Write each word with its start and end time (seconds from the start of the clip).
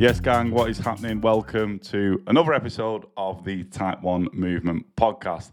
Yes, 0.00 0.20
gang, 0.20 0.52
what 0.52 0.70
is 0.70 0.78
happening? 0.78 1.20
Welcome 1.20 1.80
to 1.80 2.22
another 2.28 2.54
episode 2.54 3.06
of 3.16 3.44
the 3.44 3.64
Type 3.64 4.00
1 4.00 4.28
Movement 4.32 4.86
Podcast. 4.94 5.50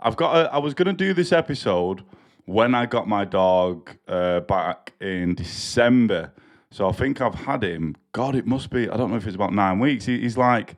I've 0.00 0.16
got 0.16 0.34
a, 0.34 0.52
I 0.52 0.58
was 0.58 0.74
going 0.74 0.88
to 0.88 0.92
do 0.92 1.14
this 1.14 1.30
episode 1.30 2.02
when 2.46 2.74
I 2.74 2.86
got 2.86 3.06
my 3.06 3.24
dog 3.24 3.96
uh, 4.08 4.40
back 4.40 4.92
in 5.00 5.36
December. 5.36 6.32
So 6.72 6.88
I 6.88 6.92
think 6.92 7.20
I've 7.20 7.36
had 7.36 7.62
him, 7.62 7.94
God, 8.10 8.34
it 8.34 8.44
must 8.44 8.70
be, 8.70 8.90
I 8.90 8.96
don't 8.96 9.12
know 9.12 9.18
if 9.18 9.26
it's 9.28 9.36
about 9.36 9.52
nine 9.52 9.78
weeks. 9.78 10.04
He, 10.04 10.18
he's 10.18 10.36
like, 10.36 10.74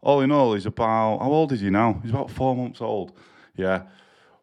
all 0.00 0.20
in 0.20 0.30
all, 0.30 0.54
he's 0.54 0.64
about, 0.64 1.18
how 1.18 1.32
old 1.32 1.50
is 1.50 1.62
he 1.62 1.68
now? 1.68 1.98
He's 2.00 2.12
about 2.12 2.30
four 2.30 2.54
months 2.54 2.80
old. 2.80 3.10
Yeah. 3.56 3.82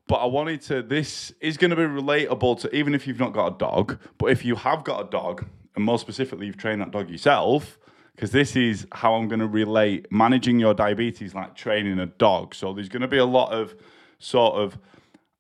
But 0.08 0.16
I 0.16 0.26
wanted 0.26 0.60
to, 0.64 0.82
this 0.82 1.32
is 1.40 1.56
going 1.56 1.70
to 1.72 1.78
be 1.78 1.84
relatable 1.84 2.60
to 2.60 2.76
even 2.76 2.94
if 2.94 3.08
you've 3.08 3.20
not 3.20 3.32
got 3.32 3.56
a 3.56 3.58
dog, 3.58 3.98
but 4.18 4.26
if 4.26 4.44
you 4.44 4.56
have 4.56 4.84
got 4.84 5.08
a 5.08 5.10
dog, 5.10 5.46
and 5.78 5.86
more 5.86 5.98
specifically, 5.98 6.48
you've 6.48 6.58
trained 6.58 6.82
that 6.82 6.92
dog 6.92 7.10
yourself, 7.10 7.79
because 8.20 8.32
this 8.32 8.58
is 8.58 8.86
how 8.92 9.14
I'm 9.14 9.30
going 9.30 9.40
to 9.40 9.48
relate 9.48 10.12
managing 10.12 10.60
your 10.60 10.74
diabetes 10.74 11.34
like 11.34 11.56
training 11.56 12.00
a 12.00 12.06
dog. 12.06 12.54
So 12.54 12.74
there's 12.74 12.90
going 12.90 13.02
to 13.02 13.08
be 13.08 13.18
a 13.18 13.24
lot 13.24 13.54
of 13.54 13.74
sort 14.18 14.56
of 14.56 14.78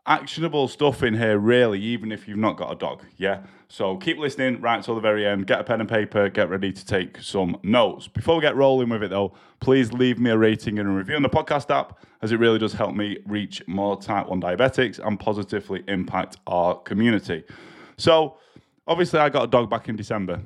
actionable 0.06 0.70
stuff 0.70 1.04
in 1.04 1.14
here, 1.14 1.38
really, 1.38 1.82
even 1.82 2.10
if 2.10 2.26
you've 2.26 2.38
not 2.38 2.56
got 2.56 2.72
a 2.72 2.76
dog. 2.78 3.04
Yeah. 3.18 3.42
So 3.68 3.98
keep 3.98 4.18
listening 4.18 4.62
right 4.62 4.82
till 4.82 4.96
the 4.96 5.02
very 5.02 5.28
end. 5.28 5.46
Get 5.46 5.60
a 5.60 5.64
pen 5.66 5.82
and 5.82 5.90
paper, 5.90 6.30
get 6.30 6.50
ready 6.50 6.72
to 6.72 6.86
take 6.86 7.22
some 7.22 7.58
notes. 7.64 8.08
Before 8.08 8.38
we 8.38 8.42
get 8.42 8.56
rolling 8.56 8.88
with 8.88 9.04
it, 9.04 9.10
though, 9.10 9.34
please 9.60 9.92
leave 9.92 10.18
me 10.18 10.30
a 10.30 10.38
rating 10.38 10.80
and 10.80 10.88
a 10.88 10.92
review 10.94 11.18
on 11.18 11.22
the 11.22 11.30
podcast 11.30 11.70
app, 11.70 12.00
as 12.22 12.32
it 12.32 12.40
really 12.40 12.60
does 12.60 12.72
help 12.72 12.96
me 12.96 13.18
reach 13.26 13.62
more 13.68 14.00
type 14.00 14.30
1 14.30 14.42
diabetics 14.42 15.06
and 15.06 15.20
positively 15.20 15.84
impact 15.90 16.38
our 16.48 16.76
community. 16.76 17.44
So, 17.98 18.38
obviously, 18.88 19.20
I 19.20 19.28
got 19.28 19.44
a 19.44 19.48
dog 19.48 19.70
back 19.70 19.90
in 19.90 19.98
December 19.98 20.40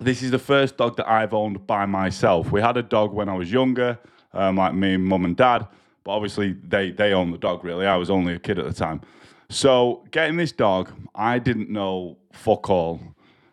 this 0.00 0.22
is 0.22 0.30
the 0.30 0.38
first 0.38 0.76
dog 0.76 0.96
that 0.96 1.08
I've 1.08 1.34
owned 1.34 1.66
by 1.66 1.86
myself. 1.86 2.50
We 2.50 2.60
had 2.60 2.76
a 2.76 2.82
dog 2.82 3.12
when 3.12 3.28
I 3.28 3.34
was 3.34 3.52
younger, 3.52 3.98
um, 4.32 4.56
like 4.56 4.74
me, 4.74 4.96
mum, 4.96 5.24
and 5.24 5.36
dad, 5.36 5.66
but 6.02 6.12
obviously 6.12 6.56
they 6.66 6.90
they 6.90 7.12
owned 7.12 7.32
the 7.32 7.38
dog. 7.38 7.64
Really, 7.64 7.86
I 7.86 7.96
was 7.96 8.10
only 8.10 8.34
a 8.34 8.38
kid 8.38 8.58
at 8.58 8.64
the 8.64 8.72
time. 8.72 9.00
So 9.48 10.04
getting 10.10 10.36
this 10.36 10.52
dog, 10.52 10.90
I 11.14 11.38
didn't 11.38 11.70
know 11.70 12.18
fuck 12.32 12.68
all. 12.68 13.00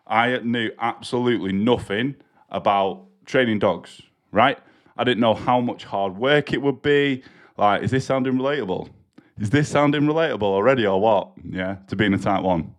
I 0.06 0.38
knew 0.38 0.70
absolutely 0.78 1.52
nothing 1.52 2.16
about 2.50 3.04
training 3.24 3.60
dogs. 3.60 4.02
Right? 4.32 4.58
I 4.96 5.04
didn't 5.04 5.20
know 5.20 5.34
how 5.34 5.60
much 5.60 5.84
hard 5.84 6.16
work 6.16 6.52
it 6.52 6.60
would 6.60 6.82
be. 6.82 7.22
Like, 7.56 7.82
is 7.82 7.90
this 7.90 8.04
sounding 8.04 8.34
relatable? 8.34 8.88
Is 9.38 9.50
this 9.50 9.68
sounding 9.68 10.02
relatable 10.02 10.42
already, 10.42 10.86
or 10.86 11.00
what? 11.00 11.32
Yeah, 11.48 11.76
to 11.88 11.96
being 11.96 12.12
a 12.14 12.18
type 12.18 12.42
one. 12.42 12.74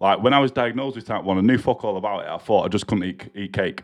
Like 0.00 0.22
when 0.22 0.32
I 0.32 0.38
was 0.38 0.50
diagnosed 0.50 0.96
with 0.96 1.06
type 1.06 1.24
one, 1.24 1.38
I 1.38 1.40
knew 1.40 1.58
fuck 1.58 1.84
all 1.84 1.96
about 1.96 2.24
it. 2.24 2.28
I 2.28 2.38
thought 2.38 2.64
I 2.64 2.68
just 2.68 2.86
couldn't 2.86 3.04
eat, 3.04 3.30
eat 3.34 3.52
cake. 3.52 3.82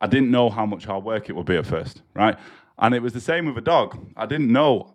I 0.00 0.06
didn't 0.06 0.30
know 0.30 0.50
how 0.50 0.66
much 0.66 0.84
hard 0.84 1.04
work 1.04 1.28
it 1.28 1.36
would 1.36 1.46
be 1.46 1.56
at 1.56 1.66
first, 1.66 2.02
right? 2.14 2.36
And 2.78 2.94
it 2.94 3.02
was 3.02 3.12
the 3.12 3.20
same 3.20 3.46
with 3.46 3.58
a 3.58 3.62
dog. 3.62 3.98
I 4.16 4.26
didn't 4.26 4.52
know. 4.52 4.94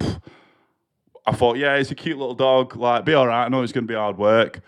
I 0.00 1.32
thought, 1.32 1.58
yeah, 1.58 1.74
it's 1.74 1.90
a 1.90 1.94
cute 1.94 2.16
little 2.16 2.34
dog. 2.34 2.76
Like, 2.76 3.04
be 3.04 3.12
all 3.12 3.26
right. 3.26 3.44
I 3.44 3.48
know 3.48 3.62
it's 3.62 3.72
going 3.72 3.86
to 3.86 3.92
be 3.92 3.96
hard 3.96 4.16
work, 4.16 4.60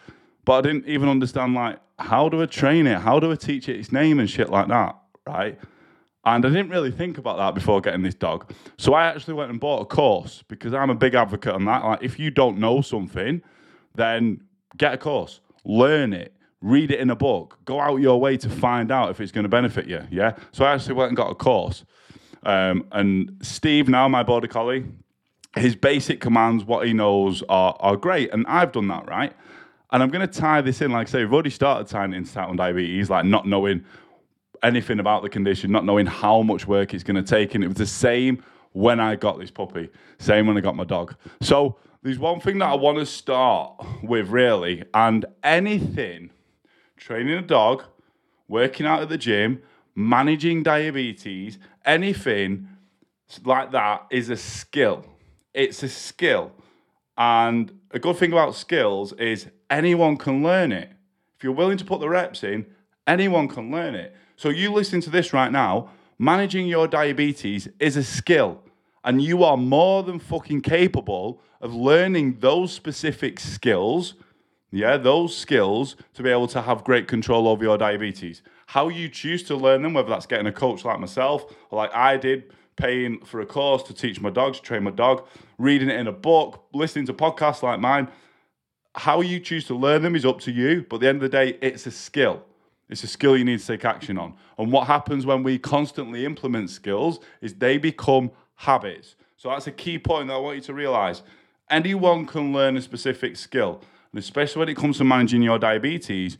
but 0.45 0.59
I 0.59 0.61
didn't 0.61 0.87
even 0.87 1.09
understand 1.09 1.55
like 1.55 1.79
how 1.99 2.29
do 2.29 2.43
I 2.43 2.47
train 2.47 2.87
it? 2.87 2.99
How 2.99 3.21
do 3.21 3.31
I 3.31 3.37
teach 3.37 3.69
it 3.69 3.77
its 3.77 3.93
name 3.93 4.19
and 4.19 4.29
shit 4.29 4.51
like 4.51 4.69
that, 4.69 4.97
right? 5.27 5.59
And 6.25 6.45
I 6.45 6.49
didn't 6.49 6.69
really 6.69 6.91
think 6.91 7.19
about 7.19 7.39
that 7.39 7.55
before 7.55 7.81
getting 7.81 8.03
this 8.03 8.15
dog. 8.15 8.53
So 8.77 8.95
I 8.95 9.07
actually 9.07 9.35
went 9.35 9.51
and 9.51 9.61
bought 9.61 9.81
a 9.81 9.85
course 9.87 10.43
because 10.49 10.75
I'm 10.75 10.91
a 10.91 10.95
big 10.95 11.15
advocate 11.15 11.55
on 11.55 11.65
that. 11.67 11.85
Like, 11.85 12.03
if 12.03 12.19
you 12.19 12.31
don't 12.31 12.59
know 12.59 12.83
something, 12.83 13.43
then 13.95 14.43
get 14.77 14.95
a 14.95 14.99
course, 14.99 15.41
learn 15.65 16.13
it, 16.13 16.35
read 16.61 16.91
it 16.91 17.01
in 17.01 17.11
a 17.11 17.17
book, 17.17 17.59
go 17.65 17.81
out 17.81 17.97
your 17.97 18.21
way 18.21 18.37
to 18.37 18.49
find 18.49 18.91
out 18.91 19.11
if 19.11 19.21
it's 19.21 19.33
going 19.33 19.45
to 19.45 19.49
benefit 19.49 19.87
you. 19.87 20.07
Yeah. 20.11 20.37
So 20.53 20.65
I 20.65 20.75
actually 20.75 20.95
went 20.95 21.09
and 21.09 21.17
got 21.17 21.31
a 21.31 21.35
course. 21.35 21.85
Um, 22.43 22.87
and 22.93 23.37
Steve, 23.43 23.89
now 23.89 24.09
my 24.09 24.23
border 24.23 24.49
collie, 24.49 24.85
his 25.57 25.75
basic 25.75 26.21
commands, 26.21 26.65
what 26.65 26.87
he 26.87 26.93
knows, 26.93 27.43
are, 27.49 27.77
are 27.81 27.97
great. 27.97 28.33
And 28.33 28.47
I've 28.47 28.73
done 28.73 28.89
that, 28.89 29.09
right? 29.09 29.33
And 29.93 30.03
I'm 30.03 30.11
going 30.11 30.27
to 30.27 30.41
tie 30.41 30.61
this 30.61 30.81
in, 30.81 30.93
like 30.93 31.09
I 31.09 31.11
say, 31.11 31.25
we've 31.25 31.33
already 31.33 31.51
started 31.51 31.89
tying 31.89 32.13
it 32.13 32.17
into 32.17 32.33
type 32.33 32.49
1 32.49 32.57
diabetes, 32.57 33.11
like 33.11 33.25
not 33.25 33.47
knowing 33.47 33.85
anything 34.63 35.01
about 35.01 35.23
the 35.23 35.29
condition, 35.29 35.73
not 35.73 35.85
knowing 35.85 36.07
how 36.07 36.43
much 36.43 36.67
work 36.67 36.95
it's 36.95 37.03
going 37.03 37.23
to 37.23 37.29
take. 37.29 37.55
And 37.55 37.65
it 37.65 37.69
was 37.69 37.77
the 37.77 37.87
same 37.87 38.43
when 38.73 39.01
I 39.01 39.17
got 39.17 39.39
this 39.39 39.51
puppy, 39.51 39.89
same 40.19 40.47
when 40.47 40.57
I 40.57 40.61
got 40.61 40.77
my 40.77 40.85
dog. 40.85 41.17
So 41.41 41.77
there's 42.03 42.19
one 42.19 42.41
thing 42.41 42.59
that 42.59 42.71
I 42.71 42.75
want 42.75 42.99
to 42.99 43.07
start 43.07 43.75
with, 44.03 44.29
really, 44.29 44.85
and 44.95 45.27
anything 45.43 46.31
training 46.97 47.35
a 47.35 47.43
dog, 47.43 47.85
working 48.49 48.87
out 48.87 49.03
at 49.03 49.09
the 49.09 49.19
gym, 49.19 49.63
managing 49.95 50.63
diabetes, 50.63 51.59
anything 51.85 52.69
like 53.45 53.73
that 53.73 54.07
is 54.11 54.29
a 54.29 54.37
skill. 54.37 55.05
It's 55.55 55.83
a 55.83 55.89
skill. 55.89 56.53
And 57.17 57.73
a 57.91 57.99
good 57.99 58.17
thing 58.17 58.33
about 58.33 58.55
skills 58.55 59.13
is 59.15 59.49
anyone 59.69 60.17
can 60.17 60.43
learn 60.43 60.73
it. 60.73 60.91
If 61.37 61.45
you're 61.45 61.53
willing 61.53 61.79
to 61.79 61.85
put 61.85 62.01
the 62.01 62.09
reps 62.09 62.45
in, 62.45 62.67
anyone 63.07 63.49
can 63.49 63.71
learn 63.71 63.95
it. 63.95 64.15
So, 64.37 64.49
you 64.49 64.73
listening 64.73 65.03
to 65.03 65.11
this 65.11 65.33
right 65.33 65.53
now, 65.53 65.91
managing 66.19 66.67
your 66.67 66.87
diabetes 66.87 67.69
is 67.79 67.97
a 67.97 68.03
skill. 68.03 68.63
And 69.05 69.23
you 69.23 69.45
are 69.45 69.57
more 69.57 70.03
than 70.03 70.19
fucking 70.19 70.61
capable 70.63 71.41
of 71.61 71.75
learning 71.75 72.39
those 72.41 72.73
specific 72.73 73.41
skills, 73.41 74.15
yeah, 74.71 74.97
those 74.97 75.37
skills 75.37 75.97
to 76.15 76.23
be 76.23 76.31
able 76.31 76.49
to 76.49 76.63
have 76.63 76.85
great 76.85 77.09
control 77.09 77.49
over 77.49 77.65
your 77.65 77.79
diabetes. 77.79 78.43
How 78.67 78.89
you 78.89 79.09
choose 79.09 79.43
to 79.45 79.57
learn 79.57 79.83
them, 79.83 79.95
whether 79.95 80.09
that's 80.09 80.27
getting 80.27 80.47
a 80.47 80.53
coach 80.53 80.85
like 80.85 81.01
myself 81.01 81.53
or 81.71 81.79
like 81.79 81.95
I 81.95 82.17
did, 82.17 82.53
paying 82.77 83.25
for 83.25 83.41
a 83.41 83.47
course 83.47 83.83
to 83.85 83.95
teach 83.95 84.21
my 84.21 84.31
dogs, 84.31 84.61
train 84.61 84.85
my 84.85 84.91
dog, 84.91 85.27
reading 85.59 85.91
it 85.91 85.99
in 85.99 86.07
a 86.07 86.13
book, 86.13 86.65
listening 86.73 87.07
to 87.07 87.13
podcasts 87.13 87.63
like 87.63 87.81
mine. 87.81 88.09
How 88.95 89.21
you 89.21 89.41
choose 89.41 89.67
to 89.67 89.75
learn 89.75 90.03
them 90.03 90.17
is 90.17 90.25
up 90.25 90.41
to 90.41 90.53
you, 90.53 90.85
but 90.89 90.97
at 90.97 91.01
the 91.01 91.09
end 91.09 91.17
of 91.17 91.31
the 91.31 91.37
day, 91.37 91.59
it's 91.61 91.87
a 91.87 91.91
skill. 91.91 92.43
It's 92.89 93.05
a 93.05 93.07
skill 93.07 93.37
you 93.37 93.45
need 93.45 93.61
to 93.61 93.67
take 93.67 93.85
action 93.85 94.19
on. 94.19 94.35
And 94.59 94.73
what 94.73 94.89
happens 94.89 95.25
when 95.25 95.45
we 95.45 95.59
constantly 95.59 96.25
implement 96.25 96.71
skills 96.71 97.21
is 97.41 97.55
they 97.55 97.79
become 97.79 98.33
habits. 98.61 99.17
So 99.37 99.49
that's 99.49 99.67
a 99.67 99.73
key 99.73 99.99
point 99.99 100.29
that 100.29 100.35
I 100.35 100.39
want 100.39 100.57
you 100.57 100.63
to 100.63 100.75
realize. 100.75 101.23
Anyone 101.71 102.27
can 102.27 102.53
learn 102.53 102.77
a 102.77 102.83
specific 102.83 103.37
skill, 103.37 103.81
and 104.13 104.19
especially 104.19 104.61
when 104.61 104.69
it 104.69 104.77
comes 104.77 104.99
to 104.99 105.05
managing 105.05 105.41
your 105.41 105.59
diabetes, 105.59 106.37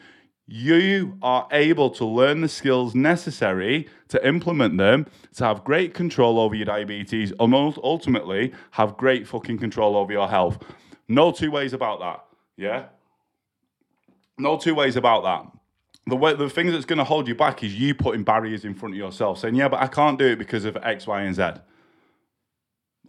you 0.47 1.17
are 1.23 1.47
able 1.53 1.89
to 1.91 2.05
learn 2.05 2.41
the 2.43 2.49
skills 2.49 2.95
necessary 2.95 3.89
to 4.09 4.27
implement 4.27 4.77
them 4.77 5.07
to 5.37 5.45
have 5.45 5.65
great 5.65 5.95
control 5.95 6.39
over 6.39 6.55
your 6.55 6.67
diabetes 6.67 7.33
and 7.39 7.55
ultimately 7.55 8.53
have 8.73 8.97
great 8.97 9.27
fucking 9.27 9.57
control 9.57 9.97
over 9.97 10.13
your 10.13 10.29
health. 10.29 10.63
No 11.09 11.33
two 11.33 11.51
ways 11.51 11.73
about 11.73 12.01
that. 12.01 12.25
Yeah? 12.57 12.87
No 14.37 14.59
two 14.59 14.75
ways 14.75 14.97
about 14.97 15.23
that. 15.23 15.51
The 16.07 16.17
way, 16.17 16.35
the 16.35 16.51
thing 16.51 16.67
that's 16.67 16.85
going 16.85 16.99
to 16.99 17.05
hold 17.05 17.29
you 17.29 17.35
back 17.35 17.63
is 17.63 17.75
you 17.75 17.95
putting 17.95 18.25
barriers 18.25 18.65
in 18.65 18.75
front 18.75 18.95
of 18.95 18.99
yourself, 18.99 19.39
saying, 19.39 19.55
"Yeah, 19.55 19.69
but 19.69 19.81
I 19.81 19.87
can't 19.87 20.19
do 20.19 20.27
it 20.27 20.37
because 20.37 20.65
of 20.65 20.77
X, 20.83 21.07
Y, 21.07 21.23
and 21.23 21.35
Z." 21.35 21.61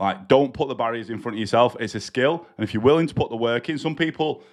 Like, 0.01 0.27
don't 0.27 0.51
put 0.51 0.67
the 0.67 0.73
barriers 0.73 1.11
in 1.11 1.19
front 1.19 1.35
of 1.35 1.39
yourself. 1.39 1.77
It's 1.79 1.93
a 1.93 1.99
skill. 1.99 2.47
And 2.57 2.63
if 2.63 2.73
you're 2.73 2.81
willing 2.81 3.05
to 3.05 3.13
put 3.13 3.29
the 3.29 3.35
work 3.37 3.69
in, 3.69 3.77
some 3.77 3.95
people 3.95 4.43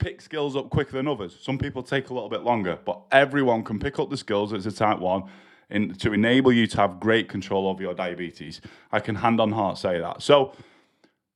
pick 0.00 0.20
skills 0.20 0.56
up 0.56 0.70
quicker 0.70 0.92
than 0.92 1.06
others. 1.06 1.38
Some 1.40 1.56
people 1.56 1.84
take 1.84 2.10
a 2.10 2.14
little 2.14 2.28
bit 2.28 2.42
longer, 2.42 2.80
but 2.84 3.02
everyone 3.12 3.62
can 3.62 3.78
pick 3.78 4.00
up 4.00 4.10
the 4.10 4.16
skills 4.16 4.52
as 4.52 4.66
a 4.66 4.72
type 4.72 4.98
one 4.98 5.22
in, 5.70 5.94
to 5.94 6.12
enable 6.12 6.50
you 6.50 6.66
to 6.66 6.76
have 6.78 6.98
great 6.98 7.28
control 7.28 7.68
over 7.68 7.80
your 7.80 7.94
diabetes. 7.94 8.60
I 8.90 8.98
can 8.98 9.14
hand 9.14 9.40
on 9.40 9.52
heart 9.52 9.78
say 9.78 10.00
that. 10.00 10.20
So 10.20 10.52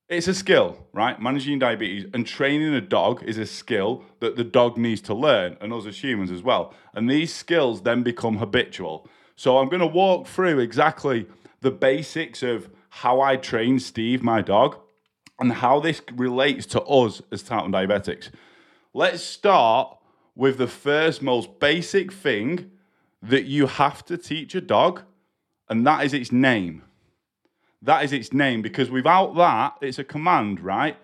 it's 0.09 0.27
a 0.27 0.35
skill, 0.35 0.85
right? 0.93 1.23
Managing 1.23 1.61
diabetes 1.61 2.11
and 2.13 2.27
training 2.27 2.75
a 2.75 2.81
dog 2.81 3.23
is 3.23 3.39
a 3.39 3.47
skill 3.47 4.05
that 4.19 4.35
the 4.35 4.43
dog 4.43 4.77
needs 4.77 5.01
to 5.03 5.15
learn, 5.15 5.57
and 5.61 5.73
us 5.73 5.87
as 5.87 6.03
humans 6.03 6.33
as 6.33 6.43
well. 6.43 6.75
And 6.95 7.09
these 7.09 7.33
skills 7.33 7.83
then 7.83 8.03
become 8.03 8.39
habitual. 8.39 9.07
So 9.37 9.59
I'm 9.59 9.69
going 9.69 9.79
to 9.79 9.87
walk 9.87 10.27
through 10.27 10.59
exactly 10.59 11.29
the 11.61 11.71
basics 11.71 12.43
of 12.43 12.69
how 12.97 13.23
I 13.23 13.37
train 13.37 13.81
Steve, 13.81 14.23
my 14.23 14.43
dog, 14.43 14.77
and 15.41 15.51
how 15.51 15.81
this 15.81 16.03
relates 16.15 16.67
to 16.67 16.83
us 16.83 17.23
as 17.33 17.43
type 17.43 17.63
1 17.63 17.73
diabetics. 17.73 18.29
Let's 18.93 19.23
start 19.25 19.97
with 20.37 20.59
the 20.59 20.67
first 20.67 21.23
most 21.23 21.59
basic 21.59 22.13
thing 22.13 22.71
that 23.23 23.47
you 23.47 23.67
have 23.67 24.05
to 24.05 24.19
teach 24.19 24.55
a 24.55 24.61
dog, 24.61 25.01
and 25.71 25.87
that 25.87 26.05
is 26.05 26.13
its 26.13 26.31
name. 26.31 26.83
That 27.81 28.05
is 28.05 28.13
its 28.13 28.31
name 28.31 28.61
because 28.61 28.91
without 28.91 29.37
that, 29.37 29.79
it's 29.81 29.99
a 29.99 30.05
command, 30.05 30.61
right? 30.61 30.99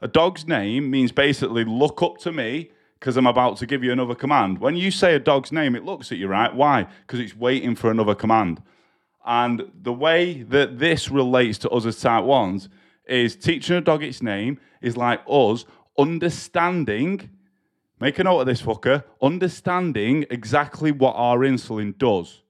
A 0.00 0.08
dog's 0.08 0.48
name 0.48 0.90
means 0.90 1.12
basically 1.12 1.64
look 1.64 2.02
up 2.02 2.16
to 2.20 2.32
me 2.32 2.70
because 2.98 3.18
I'm 3.18 3.26
about 3.26 3.58
to 3.58 3.66
give 3.66 3.84
you 3.84 3.92
another 3.92 4.14
command. 4.14 4.60
When 4.60 4.76
you 4.76 4.90
say 4.90 5.14
a 5.14 5.18
dog's 5.18 5.52
name, 5.52 5.76
it 5.76 5.84
looks 5.84 6.10
at 6.10 6.16
you, 6.16 6.26
right? 6.26 6.54
Why? 6.54 6.86
Because 7.06 7.20
it's 7.20 7.36
waiting 7.36 7.74
for 7.74 7.90
another 7.90 8.14
command. 8.14 8.62
And 9.24 9.70
the 9.82 9.92
way 9.92 10.42
that 10.42 10.78
this 10.78 11.10
relates 11.10 11.58
to 11.58 11.70
us 11.70 11.86
as 11.86 12.00
type 12.00 12.24
ones 12.24 12.68
is 13.06 13.36
teaching 13.36 13.76
a 13.76 13.80
dog 13.80 14.02
its 14.02 14.22
name 14.22 14.58
is 14.82 14.96
like 14.96 15.20
us 15.28 15.64
understanding, 15.98 17.30
make 18.00 18.18
a 18.18 18.24
note 18.24 18.40
of 18.40 18.46
this 18.46 18.62
fucker, 18.62 19.04
understanding 19.22 20.26
exactly 20.30 20.92
what 20.92 21.14
our 21.16 21.38
insulin 21.38 21.96
does. 21.96 22.42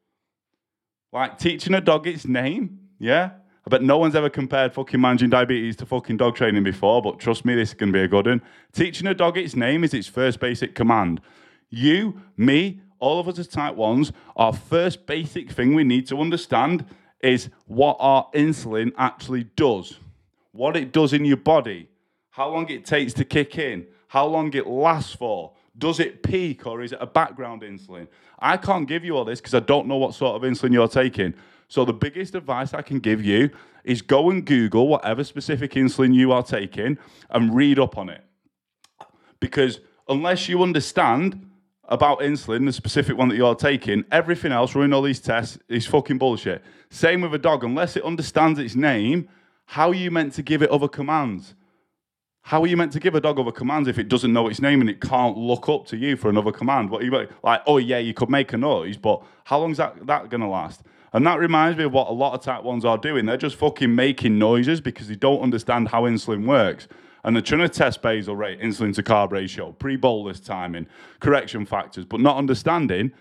Like 1.13 1.39
teaching 1.39 1.75
a 1.75 1.81
dog 1.81 2.07
its 2.07 2.27
name, 2.27 2.81
yeah? 2.99 3.31
I 3.67 3.71
bet 3.71 3.83
no 3.83 3.97
one's 3.97 4.15
ever 4.15 4.29
compared 4.29 4.75
fucking 4.75 5.01
managing 5.01 5.31
diabetes 5.31 5.77
to 5.77 5.87
fucking 5.87 6.19
dog 6.19 6.37
training 6.37 6.65
before, 6.65 7.01
but 7.01 7.19
trust 7.19 7.45
me, 7.45 7.55
this 7.55 7.71
is 7.71 7.75
going 7.75 7.93
to 7.93 7.99
be 7.99 8.03
a 8.03 8.09
good 8.09 8.27
one. 8.27 8.43
Teaching 8.73 9.07
a 9.07 9.15
dog 9.15 9.39
its 9.39 9.57
name 9.57 9.85
is 9.85 9.95
its 9.95 10.07
first 10.07 10.39
basic 10.39 10.75
command. 10.75 11.21
You, 11.71 12.21
me, 12.37 12.81
all 12.99 13.21
of 13.21 13.29
us 13.29 13.39
as 13.39 13.49
type 13.49 13.77
1s, 13.77 14.13
our 14.37 14.53
first 14.53 15.07
basic 15.07 15.51
thing 15.51 15.75
we 15.75 15.85
need 15.85 16.07
to 16.09 16.21
understand 16.21 16.85
is 17.21 17.49
what 17.67 17.97
our 18.01 18.29
insulin 18.35 18.93
actually 18.99 19.45
does, 19.57 19.99
what 20.53 20.77
it 20.77 20.93
does 20.93 21.13
in 21.13 21.25
your 21.25 21.37
body, 21.39 21.89
how 22.31 22.51
long 22.51 22.69
it 22.69 22.85
takes 22.85 23.13
to 23.15 23.25
kick 23.25 23.59
in, 23.59 23.87
how 24.09 24.27
long 24.27 24.53
it 24.55 24.67
lasts 24.67 25.15
for. 25.15 25.53
Does 25.77 25.99
it 25.99 26.23
peak 26.23 26.67
or 26.67 26.83
is 26.83 26.93
it 26.93 26.99
a 27.01 27.07
background 27.07 27.63
insulin? 27.63 28.07
I 28.39 28.57
can't 28.57 28.87
give 28.87 29.05
you 29.05 29.17
all 29.17 29.25
this 29.25 29.41
because 29.41 29.55
I 29.55 29.61
don't 29.61 29.89
know 29.89 29.97
what 29.97 30.15
sort 30.15 30.37
of 30.37 30.49
insulin 30.49 30.73
you're 30.73 30.87
taking. 30.87 31.35
So 31.69 31.85
the 31.85 31.93
biggest 31.93 32.35
advice 32.35 32.75
I 32.75 32.83
can 32.83 33.01
give 33.01 33.25
you 33.25 33.51
is 33.83 34.03
go 34.03 34.31
and 34.31 34.45
Google 34.45 34.87
whatever 34.87 35.25
specific 35.25 35.73
insulin 35.73 36.15
you 36.15 36.31
are 36.31 36.43
taking 36.43 36.99
and 37.31 37.55
read 37.55 37.79
up 37.79 37.99
on 37.99 38.09
it. 38.09 38.23
Because 39.41 39.81
unless 40.09 40.49
you 40.49 40.63
understand 40.63 41.51
about 41.89 42.21
insulin, 42.21 42.67
the 42.67 42.73
specific 42.73 43.17
one 43.17 43.29
that 43.29 43.37
you're 43.37 43.55
taking, 43.55 44.05
everything 44.11 44.53
else, 44.53 44.75
running 44.75 44.93
all 44.93 45.03
these 45.03 45.21
tests, 45.21 45.59
is 45.69 45.87
fucking 45.87 46.19
bullshit. 46.19 46.63
Same 46.91 47.21
with 47.21 47.35
a 47.35 47.39
dog. 47.39 47.65
Unless 47.65 47.97
it 47.97 48.05
understands 48.05 48.59
its 48.59 48.75
name, 48.75 49.29
how 49.67 49.89
are 49.89 49.95
you 49.95 50.11
meant 50.11 50.33
to 50.35 50.43
give 50.43 50.63
it 50.63 50.71
other 50.71 50.89
commands? 50.89 51.55
How 52.43 52.63
are 52.63 52.67
you 52.67 52.77
meant 52.77 52.93
to 52.93 53.01
give 53.01 53.15
a 53.15 53.21
dog 53.21 53.39
other 53.39 53.53
commands 53.53 53.89
if 53.89 53.99
it 53.99 54.09
doesn't 54.09 54.33
know 54.33 54.49
its 54.49 54.61
name 54.61 54.83
and 54.83 54.91
it 54.91 55.01
can't 55.01 55.37
look 55.37 55.69
up 55.69 55.87
to 55.87 55.97
you 55.97 56.17
for 56.17 56.29
another 56.29 56.53
command? 56.53 56.91
What 56.91 57.03
you 57.03 57.11
like? 57.11 57.63
Oh 57.67 57.79
yeah, 57.79 57.99
you 57.99 58.13
could 58.13 58.29
make 58.29 58.53
a 58.53 58.59
noise, 58.59 58.99
but 58.99 59.23
how 59.45 59.61
long's 59.61 59.79
that 59.79 60.07
that 60.07 60.29
gonna 60.29 60.51
last? 60.51 60.83
And 61.15 61.27
that 61.27 61.39
reminds 61.39 61.79
me 61.79 61.85
of 61.85 61.93
what 61.93 62.09
a 62.09 62.13
lot 62.13 62.35
of 62.35 62.43
type 62.43 62.65
1s 62.65 62.85
are 62.85 62.99
doing. 62.99 63.25
They're 63.25 63.37
just 63.37 63.57
fucking 63.57 63.95
making 63.95 64.39
noises 64.39 64.81
because 64.81 65.09
they 65.09 65.15
don't 65.15 65.41
understand 65.41 65.89
how 65.89 66.03
insulin 66.03 66.45
works. 66.45 66.89
And 67.25 67.43
trying 67.45 67.63
to 67.63 67.69
test 67.71 68.03
basal 68.03 68.37
rate, 68.37 68.61
insulin 68.61 68.95
to 68.95 69.03
carb 69.03 69.33
ratio, 69.33 69.73
pre 69.73 69.97
bolus 69.97 70.41
timing, 70.41 70.87
correction 71.21 71.65
factors, 71.65 72.05
but 72.05 72.21
not 72.21 72.37
understanding 72.37 73.13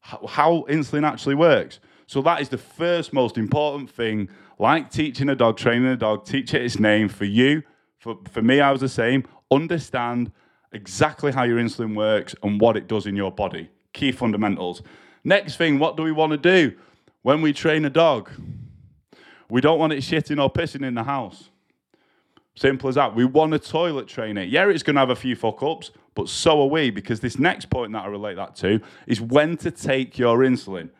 how 0.00 0.64
insulin 0.68 1.06
actually 1.06 1.34
works. 1.34 1.78
So 2.06 2.22
that 2.22 2.40
is 2.40 2.48
the 2.48 2.58
first 2.58 3.12
most 3.12 3.36
important 3.36 3.90
thing. 3.90 4.30
Like 4.58 4.90
teaching 4.90 5.28
a 5.28 5.36
dog, 5.36 5.58
training 5.58 5.86
a 5.86 5.96
dog, 5.96 6.24
teach 6.24 6.54
it 6.54 6.62
its 6.62 6.80
name 6.80 7.08
for 7.08 7.26
you. 7.26 7.62
For, 7.98 8.18
for 8.30 8.42
me, 8.42 8.60
I 8.60 8.72
was 8.72 8.80
the 8.80 8.88
same. 8.88 9.24
Understand 9.50 10.32
exactly 10.72 11.30
how 11.30 11.44
your 11.44 11.58
insulin 11.58 11.94
works 11.94 12.34
and 12.42 12.60
what 12.60 12.76
it 12.76 12.88
does 12.88 13.06
in 13.06 13.14
your 13.14 13.30
body. 13.30 13.68
Key 13.92 14.12
fundamentals. 14.12 14.82
Next 15.22 15.56
thing, 15.56 15.78
what 15.78 15.96
do 15.96 16.02
we 16.02 16.12
want 16.12 16.32
to 16.32 16.38
do? 16.38 16.76
When 17.22 17.42
we 17.42 17.52
train 17.52 17.84
a 17.84 17.90
dog, 17.90 18.30
we 19.50 19.60
don't 19.60 19.78
want 19.78 19.92
it 19.92 19.98
shitting 19.98 20.42
or 20.42 20.50
pissing 20.50 20.86
in 20.86 20.94
the 20.94 21.04
house. 21.04 21.50
Simple 22.60 22.90
as 22.90 22.96
that. 22.96 23.14
We 23.14 23.24
want 23.24 23.52
to 23.52 23.58
toilet 23.58 24.06
train 24.06 24.36
it. 24.36 24.50
Yeah, 24.50 24.68
it's 24.68 24.82
going 24.82 24.96
to 24.96 25.00
have 25.00 25.08
a 25.08 25.16
few 25.16 25.34
fuck 25.34 25.62
ups, 25.62 25.92
but 26.14 26.28
so 26.28 26.60
are 26.60 26.66
we 26.66 26.90
because 26.90 27.20
this 27.20 27.38
next 27.38 27.70
point 27.70 27.90
that 27.94 28.04
I 28.04 28.08
relate 28.08 28.34
that 28.34 28.54
to 28.56 28.82
is 29.06 29.18
when 29.18 29.56
to 29.58 29.70
take 29.70 30.18
your 30.18 30.40
insulin. 30.40 30.90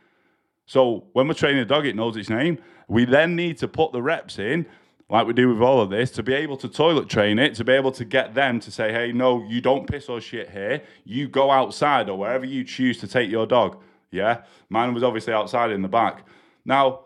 So 0.64 1.04
when 1.12 1.28
we're 1.28 1.34
training 1.34 1.60
a 1.60 1.66
dog, 1.66 1.84
it 1.84 1.94
knows 1.94 2.16
its 2.16 2.30
name. 2.30 2.60
We 2.88 3.04
then 3.04 3.36
need 3.36 3.58
to 3.58 3.68
put 3.68 3.92
the 3.92 4.00
reps 4.00 4.38
in, 4.38 4.64
like 5.10 5.26
we 5.26 5.34
do 5.34 5.52
with 5.52 5.60
all 5.60 5.82
of 5.82 5.90
this, 5.90 6.10
to 6.12 6.22
be 6.22 6.32
able 6.32 6.56
to 6.56 6.66
toilet 6.66 7.10
train 7.10 7.38
it, 7.38 7.54
to 7.56 7.64
be 7.64 7.72
able 7.72 7.92
to 7.92 8.06
get 8.06 8.32
them 8.32 8.58
to 8.60 8.70
say, 8.70 8.90
hey, 8.90 9.12
no, 9.12 9.44
you 9.46 9.60
don't 9.60 9.86
piss 9.86 10.08
or 10.08 10.18
shit 10.18 10.48
here. 10.48 10.82
You 11.04 11.28
go 11.28 11.50
outside 11.50 12.08
or 12.08 12.16
wherever 12.16 12.46
you 12.46 12.64
choose 12.64 12.96
to 13.00 13.06
take 13.06 13.30
your 13.30 13.44
dog. 13.44 13.76
Yeah. 14.10 14.44
Mine 14.70 14.94
was 14.94 15.02
obviously 15.02 15.34
outside 15.34 15.72
in 15.72 15.82
the 15.82 15.88
back. 15.88 16.26
Now, 16.64 17.00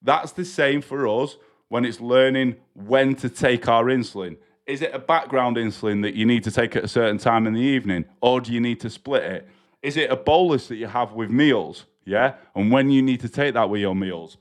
that's 0.00 0.30
the 0.30 0.44
same 0.44 0.82
for 0.82 1.08
us 1.08 1.36
when 1.68 1.84
it's 1.84 2.00
learning 2.00 2.56
when 2.74 3.14
to 3.16 3.28
take 3.28 3.68
our 3.68 3.84
insulin. 3.84 4.36
Is 4.66 4.82
it 4.82 4.94
a 4.94 4.98
background 4.98 5.56
insulin 5.56 6.02
that 6.02 6.14
you 6.14 6.26
need 6.26 6.44
to 6.44 6.50
take 6.50 6.76
at 6.76 6.84
a 6.84 6.88
certain 6.88 7.18
time 7.18 7.46
in 7.46 7.54
the 7.54 7.60
evening, 7.60 8.04
or 8.20 8.40
do 8.40 8.52
you 8.52 8.60
need 8.60 8.80
to 8.80 8.90
split 8.90 9.22
it? 9.22 9.48
Is 9.82 9.96
it 9.96 10.10
a 10.10 10.16
bolus 10.16 10.68
that 10.68 10.76
you 10.76 10.86
have 10.86 11.12
with 11.12 11.30
meals? 11.30 11.86
Yeah. 12.04 12.34
And 12.54 12.72
when 12.72 12.90
you 12.90 13.02
need 13.02 13.20
to 13.20 13.28
take 13.28 13.54
that 13.54 13.70
with 13.70 13.80
your 13.80 13.94
meals. 13.94 14.38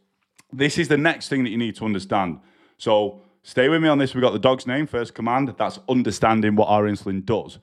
This 0.51 0.77
is 0.77 0.87
the 0.87 0.97
next 0.97 1.29
thing 1.29 1.43
that 1.43 1.49
you 1.49 1.57
need 1.57 1.75
to 1.75 1.85
understand. 1.85 2.39
So 2.77 3.21
stay 3.43 3.69
with 3.69 3.81
me 3.81 3.89
on 3.89 3.97
this. 3.97 4.15
We've 4.15 4.21
got 4.21 4.31
the 4.31 4.39
dog's 4.39 4.65
name, 4.65 4.87
first 4.87 5.13
command. 5.13 5.53
That's 5.57 5.79
understanding 5.89 6.55
what 6.55 6.69
our 6.69 6.83
insulin 6.83 7.25
does. 7.25 7.59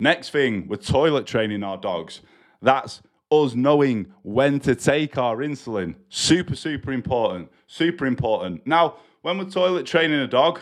Next 0.00 0.30
thing, 0.30 0.66
we're 0.68 0.76
toilet 0.76 1.26
training 1.26 1.62
our 1.62 1.76
dogs. 1.76 2.20
That's 2.60 3.00
us 3.42 3.54
knowing 3.54 4.12
when 4.22 4.60
to 4.60 4.74
take 4.74 5.18
our 5.18 5.38
insulin. 5.38 5.94
Super, 6.08 6.54
super 6.54 6.92
important. 6.92 7.50
Super 7.66 8.06
important. 8.06 8.66
Now, 8.66 8.96
when 9.22 9.38
we're 9.38 9.50
toilet 9.50 9.86
training 9.86 10.20
a 10.20 10.26
dog, 10.26 10.60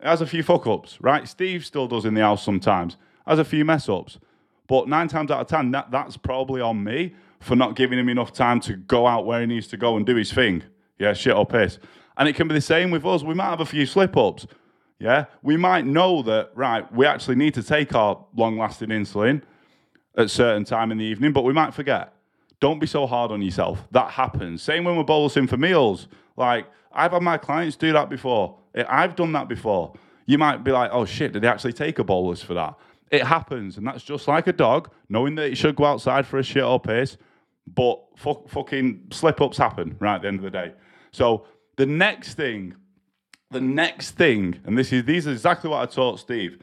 it 0.00 0.06
has 0.06 0.20
a 0.20 0.26
few 0.26 0.42
fuck 0.42 0.66
ups, 0.66 0.98
right? 1.00 1.28
Steve 1.28 1.64
still 1.64 1.86
does 1.86 2.04
in 2.04 2.14
the 2.14 2.20
house 2.20 2.42
sometimes, 2.42 2.96
has 3.26 3.38
a 3.38 3.44
few 3.44 3.64
mess 3.64 3.88
ups. 3.88 4.18
But 4.66 4.88
nine 4.88 5.08
times 5.08 5.30
out 5.30 5.40
of 5.40 5.46
ten, 5.48 5.70
that, 5.72 5.90
that's 5.90 6.16
probably 6.16 6.60
on 6.60 6.82
me 6.82 7.14
for 7.40 7.56
not 7.56 7.76
giving 7.76 7.98
him 7.98 8.08
enough 8.08 8.32
time 8.32 8.60
to 8.60 8.74
go 8.74 9.06
out 9.06 9.26
where 9.26 9.40
he 9.40 9.46
needs 9.46 9.66
to 9.68 9.76
go 9.76 9.96
and 9.96 10.06
do 10.06 10.16
his 10.16 10.32
thing. 10.32 10.62
Yeah, 10.98 11.12
shit 11.12 11.34
or 11.34 11.44
piss. 11.44 11.78
And 12.16 12.28
it 12.28 12.36
can 12.36 12.48
be 12.48 12.54
the 12.54 12.60
same 12.60 12.90
with 12.90 13.04
us. 13.04 13.22
We 13.22 13.34
might 13.34 13.50
have 13.50 13.60
a 13.60 13.66
few 13.66 13.86
slip 13.86 14.16
ups. 14.16 14.46
Yeah, 14.98 15.24
we 15.42 15.56
might 15.56 15.84
know 15.84 16.22
that, 16.22 16.52
right, 16.54 16.90
we 16.94 17.06
actually 17.06 17.34
need 17.34 17.54
to 17.54 17.62
take 17.62 17.92
our 17.94 18.24
long 18.36 18.56
lasting 18.56 18.90
insulin 18.90 19.42
at 20.16 20.30
certain 20.30 20.64
time 20.64 20.92
in 20.92 20.98
the 20.98 21.04
evening, 21.04 21.32
but 21.32 21.42
we 21.42 21.52
might 21.52 21.74
forget. 21.74 22.12
Don't 22.60 22.78
be 22.78 22.86
so 22.86 23.06
hard 23.06 23.32
on 23.32 23.42
yourself. 23.42 23.82
That 23.90 24.10
happens. 24.10 24.62
Same 24.62 24.84
when 24.84 24.96
we're 24.96 25.04
bolusing 25.04 25.48
for 25.48 25.56
meals. 25.56 26.06
Like 26.36 26.66
I've 26.92 27.12
had 27.12 27.22
my 27.22 27.38
clients 27.38 27.76
do 27.76 27.92
that 27.92 28.08
before. 28.08 28.58
Eh, 28.74 28.84
I've 28.88 29.16
done 29.16 29.32
that 29.32 29.48
before. 29.48 29.94
You 30.26 30.38
might 30.38 30.62
be 30.62 30.70
like, 30.70 30.90
oh 30.92 31.04
shit, 31.04 31.32
did 31.32 31.42
they 31.42 31.48
actually 31.48 31.72
take 31.72 31.98
a 31.98 32.04
bolus 32.04 32.42
for 32.42 32.54
that? 32.54 32.74
It 33.10 33.24
happens, 33.24 33.76
and 33.76 33.86
that's 33.86 34.02
just 34.02 34.28
like 34.28 34.46
a 34.46 34.52
dog, 34.52 34.90
knowing 35.08 35.34
that 35.34 35.50
it 35.50 35.56
should 35.56 35.76
go 35.76 35.84
outside 35.84 36.26
for 36.26 36.38
a 36.38 36.42
shit 36.42 36.62
or 36.62 36.80
piss, 36.80 37.18
but 37.66 38.00
fuck, 38.16 38.48
fucking 38.48 39.08
slip 39.10 39.40
ups 39.40 39.58
happen 39.58 39.96
right 40.00 40.14
at 40.14 40.22
the 40.22 40.28
end 40.28 40.38
of 40.38 40.44
the 40.44 40.50
day. 40.50 40.72
So 41.10 41.46
the 41.76 41.84
next 41.84 42.34
thing, 42.34 42.74
the 43.50 43.60
next 43.60 44.12
thing, 44.12 44.60
and 44.64 44.78
this 44.78 44.92
is 44.92 45.04
these 45.04 45.26
are 45.26 45.32
exactly 45.32 45.68
what 45.68 45.82
I 45.82 45.86
taught 45.86 46.20
Steve. 46.20 46.58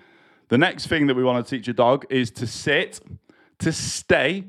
The 0.48 0.58
next 0.58 0.88
thing 0.88 1.06
that 1.08 1.16
we 1.16 1.24
want 1.24 1.46
to 1.46 1.58
teach 1.58 1.68
a 1.68 1.74
dog 1.74 2.06
is 2.10 2.32
to 2.32 2.48
sit 2.48 3.00
to 3.60 3.72
stay, 3.72 4.46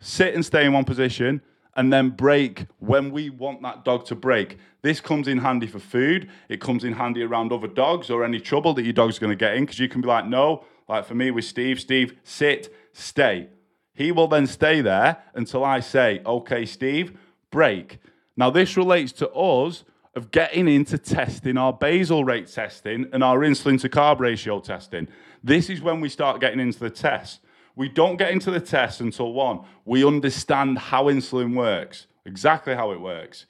sit 0.00 0.34
and 0.34 0.44
stay 0.44 0.64
in 0.64 0.72
one 0.72 0.84
position, 0.84 1.40
and 1.76 1.92
then 1.92 2.10
break 2.10 2.66
when 2.78 3.12
we 3.12 3.30
want 3.30 3.62
that 3.62 3.84
dog 3.84 4.04
to 4.06 4.14
break. 4.14 4.58
This 4.82 5.00
comes 5.00 5.28
in 5.28 5.38
handy 5.38 5.66
for 5.66 5.78
food. 5.78 6.28
It 6.48 6.60
comes 6.60 6.82
in 6.82 6.94
handy 6.94 7.22
around 7.22 7.52
other 7.52 7.68
dogs 7.68 8.10
or 8.10 8.24
any 8.24 8.40
trouble 8.40 8.74
that 8.74 8.82
your 8.82 8.92
dog's 8.92 9.18
going 9.18 9.30
to 9.30 9.36
get 9.36 9.54
in 9.54 9.64
because 9.64 9.78
you 9.78 9.88
can 9.88 10.00
be 10.00 10.08
like, 10.08 10.26
no, 10.26 10.64
like 10.88 11.04
for 11.04 11.14
me 11.14 11.30
with 11.30 11.44
Steve, 11.44 11.80
Steve, 11.80 12.18
sit, 12.24 12.74
stay. 12.92 13.48
He 13.94 14.12
will 14.12 14.28
then 14.28 14.46
stay 14.46 14.80
there 14.80 15.18
until 15.34 15.64
I 15.64 15.80
say, 15.80 16.20
okay, 16.24 16.64
Steve, 16.64 17.16
break. 17.50 17.98
Now, 18.36 18.50
this 18.50 18.76
relates 18.76 19.12
to 19.12 19.30
us 19.30 19.84
of 20.14 20.30
getting 20.30 20.68
into 20.68 20.98
testing 20.98 21.56
our 21.56 21.72
basal 21.72 22.24
rate 22.24 22.48
testing 22.48 23.08
and 23.12 23.22
our 23.22 23.38
insulin 23.38 23.80
to 23.80 23.88
carb 23.88 24.20
ratio 24.20 24.60
testing. 24.60 25.08
This 25.42 25.70
is 25.70 25.80
when 25.80 26.00
we 26.00 26.08
start 26.08 26.40
getting 26.40 26.60
into 26.60 26.80
the 26.80 26.90
test. 26.90 27.40
We 27.78 27.88
don't 27.88 28.16
get 28.16 28.32
into 28.32 28.50
the 28.50 28.58
test 28.58 29.00
until 29.00 29.32
one, 29.32 29.60
we 29.84 30.04
understand 30.04 30.78
how 30.78 31.04
insulin 31.04 31.54
works, 31.54 32.08
exactly 32.26 32.74
how 32.74 32.90
it 32.90 33.00
works. 33.00 33.46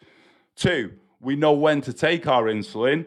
Two, 0.55 0.93
we 1.19 1.35
know 1.35 1.55
when 1.55 1.81
to 1.81 1.95
take 1.95 2.27
our 2.27 2.45
insulin. 2.45 3.07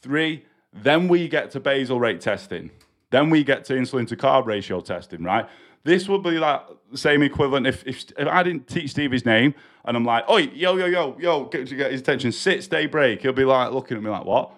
Three, 0.00 0.44
then 0.72 1.08
we 1.08 1.26
get 1.26 1.50
to 1.50 1.60
basal 1.60 1.98
rate 1.98 2.20
testing. 2.20 2.70
Then 3.10 3.30
we 3.30 3.42
get 3.42 3.64
to 3.64 3.72
insulin 3.72 4.06
to 4.06 4.16
carb 4.16 4.46
ratio 4.46 4.78
testing, 4.78 5.24
right? 5.24 5.48
This 5.82 6.08
would 6.08 6.22
be 6.22 6.38
like 6.38 6.62
the 6.92 6.98
same 6.98 7.24
equivalent 7.24 7.66
if, 7.66 7.84
if, 7.84 8.04
if 8.16 8.28
I 8.28 8.44
didn't 8.44 8.68
teach 8.68 8.90
Steve 8.90 9.10
his 9.10 9.26
name 9.26 9.56
and 9.84 9.96
I'm 9.96 10.04
like, 10.04 10.22
oh, 10.28 10.36
yo, 10.36 10.76
yo, 10.76 10.86
yo, 10.86 11.16
yo, 11.18 11.46
get 11.46 11.68
get 11.76 11.90
his 11.90 12.00
attention, 12.00 12.30
sit, 12.30 12.62
stay, 12.62 12.86
break. 12.86 13.22
He'll 13.22 13.32
be 13.32 13.44
like 13.44 13.72
looking 13.72 13.96
at 13.96 14.04
me 14.04 14.10
like, 14.10 14.24
what? 14.24 14.52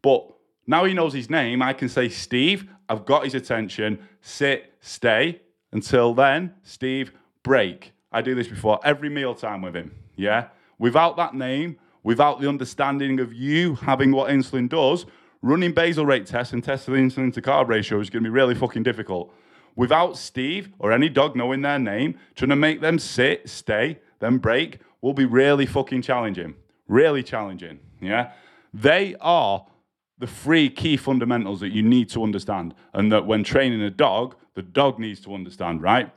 But 0.00 0.32
now 0.66 0.86
he 0.86 0.94
knows 0.94 1.12
his 1.12 1.28
name. 1.28 1.60
I 1.60 1.74
can 1.74 1.90
say, 1.90 2.08
Steve, 2.08 2.70
I've 2.88 3.04
got 3.04 3.24
his 3.24 3.34
attention, 3.34 3.98
sit, 4.22 4.72
stay. 4.80 5.42
Until 5.72 6.14
then, 6.14 6.54
Steve, 6.62 7.12
break. 7.42 7.92
I 8.10 8.22
do 8.22 8.34
this 8.34 8.48
before 8.48 8.80
every 8.84 9.08
mealtime 9.08 9.62
with 9.62 9.74
him. 9.74 9.94
Yeah. 10.16 10.48
Without 10.78 11.16
that 11.16 11.34
name, 11.34 11.78
without 12.02 12.40
the 12.40 12.48
understanding 12.48 13.20
of 13.20 13.32
you 13.34 13.74
having 13.76 14.12
what 14.12 14.30
insulin 14.30 14.68
does, 14.68 15.04
running 15.42 15.72
basal 15.72 16.06
rate 16.06 16.26
tests 16.26 16.52
and 16.52 16.64
testing 16.64 16.94
the 16.94 17.00
insulin 17.00 17.32
to 17.34 17.42
carb 17.42 17.68
ratio 17.68 18.00
is 18.00 18.10
going 18.10 18.22
to 18.22 18.28
be 18.28 18.32
really 18.32 18.54
fucking 18.54 18.82
difficult. 18.82 19.32
Without 19.76 20.16
Steve 20.16 20.70
or 20.78 20.90
any 20.90 21.08
dog 21.08 21.36
knowing 21.36 21.62
their 21.62 21.78
name, 21.78 22.18
trying 22.34 22.48
to 22.48 22.56
make 22.56 22.80
them 22.80 22.98
sit, 22.98 23.48
stay, 23.48 23.98
then 24.18 24.38
break 24.38 24.78
will 25.00 25.12
be 25.12 25.24
really 25.24 25.66
fucking 25.66 26.02
challenging. 26.02 26.54
Really 26.88 27.22
challenging. 27.22 27.78
Yeah. 28.00 28.32
They 28.74 29.14
are 29.20 29.66
the 30.18 30.26
three 30.26 30.68
key 30.68 30.96
fundamentals 30.96 31.60
that 31.60 31.68
you 31.68 31.82
need 31.82 32.08
to 32.10 32.24
understand, 32.24 32.74
and 32.92 33.12
that 33.12 33.26
when 33.26 33.44
training 33.44 33.82
a 33.82 33.90
dog, 33.90 34.34
the 34.58 34.62
dog 34.62 34.98
needs 34.98 35.20
to 35.20 35.32
understand, 35.32 35.80
right? 35.80 36.10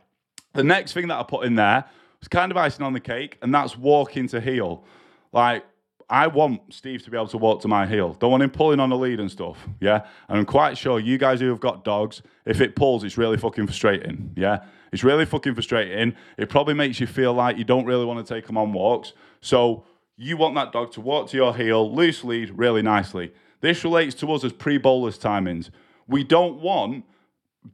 The 0.54 0.64
next 0.64 0.94
thing 0.94 1.08
that 1.10 1.20
I 1.20 1.22
put 1.22 1.46
in 1.46 1.54
there 1.54 1.86
was 2.20 2.28
kind 2.28 2.52
of 2.52 2.58
icing 2.58 2.84
on 2.84 2.92
the 2.92 3.00
cake, 3.00 3.38
and 3.44 3.54
that's 3.54 3.78
walking 3.78 4.28
to 4.30 4.42
heel. 4.42 4.84
Like, 5.32 5.64
I 6.10 6.26
want 6.26 6.74
Steve 6.74 7.04
to 7.04 7.12
be 7.12 7.18
able 7.18 7.28
to 7.28 7.38
walk 7.38 7.62
to 7.62 7.68
my 7.68 7.86
heel. 7.86 8.14
Don't 8.16 8.32
want 8.32 8.42
him 8.42 8.50
pulling 8.50 8.80
on 8.80 8.90
the 8.90 8.98
lead 8.98 9.20
and 9.20 9.30
stuff. 9.30 9.60
Yeah. 9.80 10.08
And 10.28 10.40
I'm 10.40 10.46
quite 10.46 10.76
sure 10.76 11.00
you 11.00 11.20
guys 11.20 11.40
who 11.40 11.50
have 11.50 11.60
got 11.60 11.86
dogs, 11.86 12.24
if 12.46 12.62
it 12.62 12.76
pulls, 12.76 13.04
it's 13.04 13.16
really 13.16 13.38
fucking 13.38 13.68
frustrating. 13.68 14.32
Yeah. 14.36 14.64
It's 14.92 15.04
really 15.04 15.26
fucking 15.26 15.54
frustrating. 15.54 16.16
It 16.38 16.50
probably 16.50 16.74
makes 16.74 17.00
you 17.00 17.06
feel 17.06 17.36
like 17.36 17.60
you 17.60 17.64
don't 17.64 17.86
really 17.86 18.06
want 18.06 18.26
to 18.26 18.34
take 18.34 18.48
them 18.48 18.58
on 18.58 18.74
walks. 18.74 19.14
So 19.42 19.86
you 20.18 20.36
want 20.36 20.56
that 20.56 20.72
dog 20.72 20.92
to 20.94 21.02
walk 21.02 21.30
to 21.30 21.38
your 21.38 21.56
heel, 21.56 21.94
loose 21.94 22.24
lead, 22.24 22.58
really 22.58 22.82
nicely. 22.82 23.34
This 23.60 23.84
relates 23.84 24.16
to 24.16 24.34
us 24.34 24.44
as 24.44 24.52
pre 24.52 24.80
bolus 24.80 25.20
timings. 25.20 25.70
We 26.08 26.24
don't 26.24 26.60
want 26.60 27.06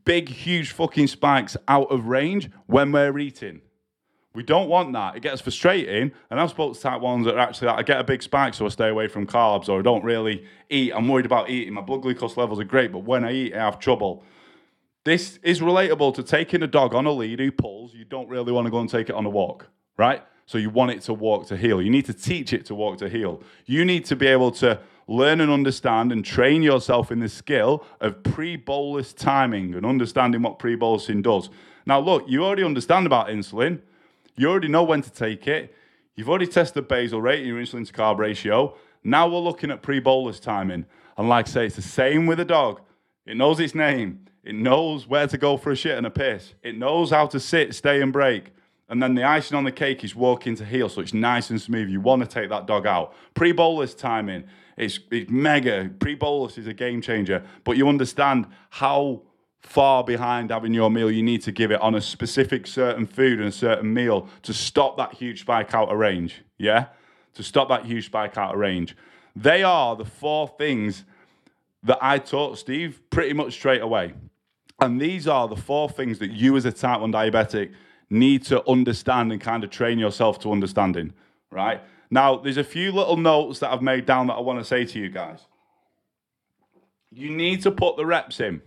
big, 0.06 0.29
huge 0.29 0.72
fucking 0.72 1.08
spikes 1.08 1.58
out 1.67 1.91
of 1.91 2.08
range 2.08 2.50
when 2.65 2.91
we're 2.91 3.17
eating. 3.20 3.62
We 4.34 4.44
don't 4.44 4.70
want 4.70 4.94
that. 4.94 5.15
It 5.15 5.22
gets 5.22 5.41
frustrating. 5.41 6.12
And 6.29 6.39
I've 6.39 6.51
spoken 6.51 6.75
to 6.75 6.79
type 6.79 7.01
ones 7.01 7.25
that 7.25 7.36
are 7.36 7.39
actually 7.39 7.70
like, 7.70 7.79
I 7.79 7.82
get 7.84 8.00
a 8.00 8.03
big 8.03 8.22
spike, 8.22 8.53
so 8.53 8.65
I 8.65 8.70
stay 8.70 8.89
away 8.89 9.08
from 9.08 9.25
carbs, 9.25 9.67
or 9.67 9.79
I 9.79 9.82
don't 9.82 10.03
really 10.03 10.46
eat. 10.70 10.94
I'm 10.94 11.08
worried 11.08 11.25
about 11.25 11.50
eating. 11.50 11.74
My 11.74 11.82
blood 11.82 12.03
glucose 12.03 12.38
levels 12.38 12.60
are 12.60 12.63
great, 12.63 12.91
but 12.91 13.00
when 13.00 13.24
I 13.25 13.32
eat, 13.32 13.56
I 13.56 13.60
have 13.60 13.79
trouble. 13.79 14.24
This 15.06 15.39
is 15.41 15.60
relatable 15.62 16.13
to 16.15 16.24
taking 16.24 16.62
a 16.62 16.67
dog 16.67 16.94
on 16.94 17.06
a 17.06 17.12
lead 17.12 17.39
who 17.39 17.51
pulls. 17.51 17.94
You 17.94 18.06
don't 18.06 18.29
really 18.29 18.51
want 18.51 18.65
to 18.65 18.72
go 18.72 18.79
and 18.79 18.89
take 18.89 19.10
it 19.10 19.15
on 19.15 19.25
a 19.25 19.29
walk, 19.29 19.70
right? 19.98 20.22
So 20.46 20.58
you 20.58 20.70
want 20.70 20.91
it 20.91 21.01
to 21.03 21.13
walk 21.13 21.48
to 21.48 21.58
heel. 21.58 21.82
You 21.82 21.89
need 21.89 22.06
to 22.06 22.13
teach 22.13 22.53
it 22.53 22.65
to 22.67 22.75
walk 22.75 23.00
to 23.00 23.10
heel. 23.10 23.41
You 23.65 23.86
need 23.86 24.06
to 24.06 24.15
be 24.15 24.27
able 24.27 24.51
to 24.51 24.79
learn 25.07 25.39
and 25.41 25.51
understand 25.51 26.11
and 26.11 26.23
train 26.23 26.61
yourself 26.61 27.11
in 27.11 27.19
the 27.19 27.29
skill 27.29 27.85
of 28.01 28.21
pre-bolus 28.23 29.13
timing 29.13 29.73
and 29.73 29.85
understanding 29.85 30.41
what 30.41 30.59
pre-bolusing 30.59 31.23
does. 31.23 31.49
Now, 31.85 31.99
look, 31.99 32.25
you 32.27 32.43
already 32.43 32.63
understand 32.63 33.05
about 33.05 33.27
insulin. 33.27 33.81
You 34.35 34.49
already 34.49 34.67
know 34.67 34.83
when 34.83 35.01
to 35.01 35.11
take 35.11 35.47
it. 35.47 35.73
You've 36.15 36.29
already 36.29 36.47
tested 36.47 36.87
basal 36.87 37.21
rate 37.21 37.39
and 37.39 37.47
your 37.47 37.59
insulin 37.59 37.87
to 37.87 37.93
carb 37.93 38.17
ratio. 38.17 38.75
Now 39.03 39.27
we're 39.27 39.39
looking 39.39 39.71
at 39.71 39.81
pre-bolus 39.81 40.39
timing. 40.39 40.85
And 41.17 41.29
like 41.29 41.47
I 41.47 41.51
say, 41.51 41.65
it's 41.67 41.75
the 41.77 41.81
same 41.81 42.25
with 42.25 42.39
a 42.39 42.45
dog. 42.45 42.81
It 43.25 43.37
knows 43.37 43.59
its 43.59 43.73
name. 43.73 44.25
It 44.43 44.55
knows 44.55 45.07
where 45.07 45.27
to 45.27 45.37
go 45.37 45.57
for 45.57 45.71
a 45.71 45.75
shit 45.75 45.97
and 45.97 46.05
a 46.05 46.09
piss. 46.09 46.53
It 46.63 46.77
knows 46.77 47.11
how 47.11 47.27
to 47.27 47.39
sit, 47.39 47.75
stay, 47.75 48.01
and 48.01 48.11
break. 48.13 48.51
And 48.89 49.03
then 49.03 49.15
the 49.15 49.23
icing 49.23 49.57
on 49.57 49.65
the 49.65 49.71
cake 49.71 50.03
is 50.03 50.15
walking 50.15 50.55
to 50.55 50.65
heel, 50.65 50.87
so 50.87 51.01
it's 51.01 51.13
nice 51.13 51.49
and 51.49 51.61
smooth. 51.61 51.89
You 51.89 51.99
want 51.99 52.21
to 52.21 52.27
take 52.27 52.49
that 52.49 52.65
dog 52.65 52.87
out. 52.87 53.13
Pre 53.33 53.51
bolus 53.51 53.93
timing, 53.93 54.45
it's, 54.77 55.00
it's 55.12 55.29
mega. 55.29 55.89
Pre 56.00 56.15
bolus 56.15 56.57
is 56.57 56.67
a 56.67 56.74
game 56.74 57.01
changer, 57.01 57.43
but 57.63 57.77
you 57.77 57.89
understand 57.89 58.46
how 58.69 59.24
far 59.60 60.03
behind 60.03 60.51
having 60.51 60.74
your 60.74 60.89
meal 60.89 61.12
you 61.12 61.24
need 61.24 61.41
to 61.41 61.51
give 61.51 61.72
it 61.72 61.81
on 61.81 61.96
a 61.96 62.01
specific 62.01 62.67
certain 62.67 63.05
food 63.05 63.39
and 63.39 63.50
a 63.50 63.51
certain 63.51 63.93
meal 63.93 64.29
to 64.43 64.53
stop 64.53 64.96
that 64.98 65.13
huge 65.13 65.41
spike 65.41 65.74
out 65.74 65.89
of 65.89 65.98
range. 65.98 66.43
Yeah? 66.57 66.86
To 67.34 67.43
stop 67.43 67.67
that 67.69 67.86
huge 67.86 68.05
spike 68.05 68.38
out 68.38 68.53
of 68.53 68.60
range. 68.60 68.96
They 69.36 69.63
are 69.63 69.96
the 69.96 70.05
four 70.05 70.48
things 70.57 71.03
that 71.84 71.98
I 72.01 72.19
taught 72.19 72.57
Steve 72.57 73.01
pretty 73.10 73.34
much 73.34 73.53
straight 73.53 73.81
away. 73.81 74.13
And 74.79 75.01
these 75.01 75.27
are 75.27 75.48
the 75.48 75.55
four 75.55 75.89
things 75.89 76.19
that 76.19 76.31
you 76.31 76.55
as 76.55 76.65
a 76.65 76.72
type 76.72 77.01
1 77.01 77.12
diabetic 77.12 77.74
need 78.10 78.43
to 78.46 78.67
understand 78.69 79.31
and 79.31 79.41
kind 79.41 79.63
of 79.63 79.69
train 79.69 80.00
yourself 80.00 80.39
to 80.39 80.51
understanding, 80.51 81.13
right? 81.51 81.81
Now, 82.09 82.37
there's 82.37 82.57
a 82.57 82.63
few 82.63 82.91
little 82.91 83.17
notes 83.17 83.59
that 83.59 83.71
I've 83.71 83.81
made 83.81 84.05
down 84.05 84.27
that 84.27 84.33
I 84.33 84.39
want 84.39 84.59
to 84.59 84.65
say 84.65 84.85
to 84.85 84.99
you 84.99 85.09
guys. 85.09 85.39
You 87.11 87.29
need 87.29 87.61
to 87.63 87.71
put 87.71 87.97
the 87.97 88.05
reps 88.05 88.39
in. 88.39 88.61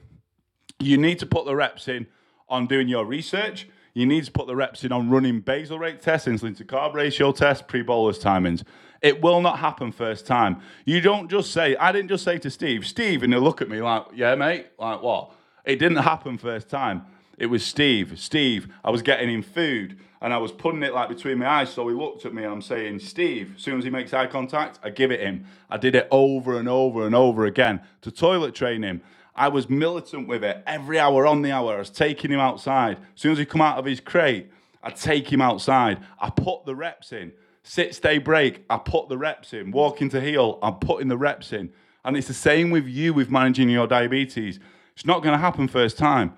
You 0.79 0.97
need 0.97 1.19
to 1.21 1.27
put 1.27 1.45
the 1.45 1.55
reps 1.55 1.89
in 1.89 2.07
on 2.49 2.67
doing 2.67 2.89
your 2.89 3.05
research. 3.05 3.69
You 3.93 4.07
need 4.07 4.25
to 4.25 4.33
put 4.33 4.47
the 4.47 4.57
reps 4.57 4.85
in 4.85 4.93
on 4.93 5.11
running 5.11 5.41
basal 5.41 5.79
rate 5.79 6.01
tests, 6.01 6.29
insulin 6.29 6.57
to 6.59 6.65
carb 6.65 6.95
ratio 6.95 7.33
tests, 7.33 7.65
pre 7.67 7.83
bolus 7.83 8.19
timings. 8.19 8.63
It 9.03 9.23
will 9.23 9.41
not 9.41 9.59
happen 9.59 9.93
first 9.93 10.27
time. 10.27 10.61
You 10.85 11.01
don't 11.01 11.31
just 11.31 11.53
say, 11.53 11.77
I 11.77 11.91
didn't 11.91 12.09
just 12.09 12.25
say 12.25 12.39
to 12.39 12.51
Steve, 12.51 12.87
Steve, 12.87 13.23
and 13.23 13.33
he'll 13.33 13.43
look 13.43 13.63
at 13.63 13.69
me 13.69 13.81
like, 13.81 14.07
yeah, 14.15 14.35
mate, 14.35 14.67
like 14.79 15.03
what? 15.03 15.33
It 15.65 15.77
didn't 15.77 15.99
happen 15.99 16.39
first 16.39 16.69
time. 16.69 17.07
It 17.41 17.47
was 17.47 17.65
Steve. 17.65 18.21
Steve, 18.21 18.69
I 18.85 18.91
was 18.91 19.01
getting 19.01 19.31
him 19.31 19.43
food 19.43 19.99
and 20.21 20.35
I 20.35 20.37
was 20.37 20.53
putting 20.53 20.83
it 20.83 20.93
like 20.93 21.09
between 21.09 21.39
my 21.39 21.49
eyes. 21.49 21.73
So 21.73 21.89
he 21.89 21.95
looked 21.95 22.27
at 22.27 22.35
me 22.35 22.45
and 22.45 22.53
I'm 22.53 22.61
saying, 22.61 22.99
Steve, 22.99 23.55
as 23.57 23.63
soon 23.63 23.79
as 23.79 23.85
he 23.85 23.89
makes 23.89 24.13
eye 24.13 24.27
contact, 24.27 24.79
I 24.85 24.91
give 24.91 25.11
it 25.11 25.21
him. 25.21 25.47
I 25.71 25.79
did 25.79 25.95
it 25.95 26.07
over 26.11 26.59
and 26.59 26.69
over 26.69 27.07
and 27.07 27.15
over 27.15 27.47
again 27.47 27.81
to 28.03 28.11
toilet 28.11 28.55
train 28.55 28.83
him. 28.83 29.01
I 29.35 29.49
was 29.49 29.71
militant 29.71 30.29
with 30.29 30.45
it 30.45 30.63
every 30.67 30.99
hour 30.99 31.27
on 31.27 31.41
the 31.41 31.51
hour. 31.51 31.77
I 31.77 31.79
was 31.79 31.89
taking 31.89 32.31
him 32.31 32.41
outside. 32.41 32.99
As 32.99 33.23
soon 33.23 33.33
as 33.33 33.39
he 33.39 33.47
come 33.47 33.63
out 33.63 33.79
of 33.79 33.87
his 33.87 34.01
crate, 34.01 34.51
I'd 34.83 34.97
take 34.97 35.33
him 35.33 35.41
outside. 35.41 35.99
I 36.21 36.29
put 36.29 36.67
the 36.67 36.77
reps 36.77 37.11
in. 37.11 37.33
Sit, 37.63 37.95
stay, 37.95 38.19
break. 38.19 38.67
I 38.69 38.77
put 38.77 39.09
the 39.09 39.17
reps 39.17 39.55
in. 39.55 39.71
Walk 39.71 40.03
into 40.03 40.21
heel. 40.21 40.59
I'm 40.63 40.75
putting 40.75 41.09
the 41.09 41.17
reps 41.17 41.55
in. 41.55 41.73
And 42.05 42.19
it's 42.19 42.29
the 42.29 42.35
same 42.35 42.69
with 42.69 42.87
you 42.87 43.15
with 43.15 43.31
managing 43.31 43.71
your 43.71 43.87
diabetes. 43.87 44.61
It's 44.95 45.07
not 45.07 45.23
going 45.23 45.33
to 45.33 45.39
happen 45.39 45.69
first 45.69 45.97
time. 45.97 46.35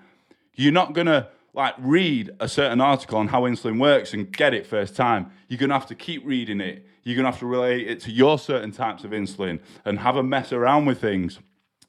You're 0.55 0.71
not 0.71 0.93
going 0.93 1.07
to 1.07 1.27
like 1.53 1.75
read 1.77 2.31
a 2.39 2.47
certain 2.47 2.81
article 2.81 3.17
on 3.17 3.27
how 3.27 3.43
insulin 3.43 3.79
works 3.79 4.13
and 4.13 4.31
get 4.31 4.53
it 4.53 4.65
first 4.65 4.95
time. 4.95 5.31
You're 5.47 5.59
going 5.59 5.69
to 5.69 5.75
have 5.75 5.87
to 5.87 5.95
keep 5.95 6.25
reading 6.25 6.61
it. 6.61 6.85
You're 7.03 7.15
going 7.15 7.25
to 7.25 7.31
have 7.31 7.39
to 7.39 7.45
relate 7.45 7.87
it 7.87 7.99
to 8.01 8.11
your 8.11 8.39
certain 8.39 8.71
types 8.71 9.03
of 9.03 9.11
insulin 9.11 9.59
and 9.85 9.99
have 9.99 10.15
a 10.15 10.23
mess 10.23 10.51
around 10.51 10.85
with 10.85 10.99
things. 10.99 11.39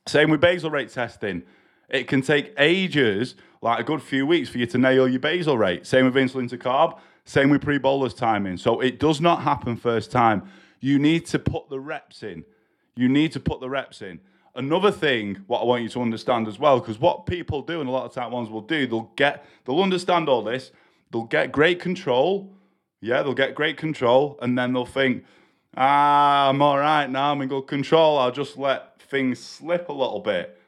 Same 0.06 0.30
with 0.30 0.40
basal 0.40 0.70
rate 0.70 0.90
testing. 0.90 1.42
It 1.88 2.08
can 2.08 2.20
take 2.20 2.52
ages, 2.58 3.36
like 3.62 3.78
a 3.78 3.84
good 3.84 4.02
few 4.02 4.26
weeks, 4.26 4.48
for 4.48 4.58
you 4.58 4.66
to 4.66 4.78
nail 4.78 5.08
your 5.08 5.20
basal 5.20 5.56
rate. 5.56 5.86
Same 5.86 6.04
with 6.04 6.14
insulin 6.14 6.48
to 6.50 6.58
carb. 6.58 6.98
Same 7.24 7.48
with 7.48 7.62
pre 7.62 7.78
bolus 7.78 8.12
timing. 8.12 8.58
So 8.58 8.80
it 8.80 8.98
does 8.98 9.20
not 9.20 9.42
happen 9.42 9.76
first 9.76 10.10
time. 10.10 10.42
You 10.80 10.98
need 10.98 11.24
to 11.26 11.38
put 11.38 11.70
the 11.70 11.80
reps 11.80 12.22
in. 12.22 12.44
You 12.96 13.08
need 13.08 13.32
to 13.32 13.40
put 13.40 13.60
the 13.60 13.70
reps 13.70 14.02
in 14.02 14.20
another 14.54 14.90
thing 14.90 15.44
what 15.46 15.60
I 15.60 15.64
want 15.64 15.82
you 15.82 15.88
to 15.90 16.02
understand 16.02 16.48
as 16.48 16.58
well, 16.58 16.80
because 16.80 16.98
what 16.98 17.26
people 17.26 17.62
do 17.62 17.80
and 17.80 17.88
a 17.88 17.92
lot 17.92 18.04
of 18.04 18.12
type 18.12 18.30
ones 18.30 18.48
will 18.50 18.60
do, 18.60 18.86
they'll 18.86 19.12
get 19.16 19.44
they'll 19.64 19.82
understand 19.82 20.28
all 20.28 20.42
this, 20.42 20.72
they'll 21.10 21.24
get 21.24 21.52
great 21.52 21.80
control, 21.80 22.52
yeah, 23.00 23.22
they'll 23.22 23.34
get 23.34 23.54
great 23.54 23.76
control, 23.76 24.38
and 24.42 24.56
then 24.58 24.72
they'll 24.72 24.86
think, 24.86 25.24
ah, 25.76 26.48
I'm 26.48 26.62
all 26.62 26.78
right 26.78 27.08
now, 27.08 27.32
I'm 27.32 27.42
in 27.42 27.48
good 27.48 27.66
control, 27.66 28.18
I'll 28.18 28.32
just 28.32 28.56
let 28.56 29.00
things 29.02 29.38
slip 29.38 29.88
a 29.88 29.92
little 29.92 30.20
bit. 30.20 30.58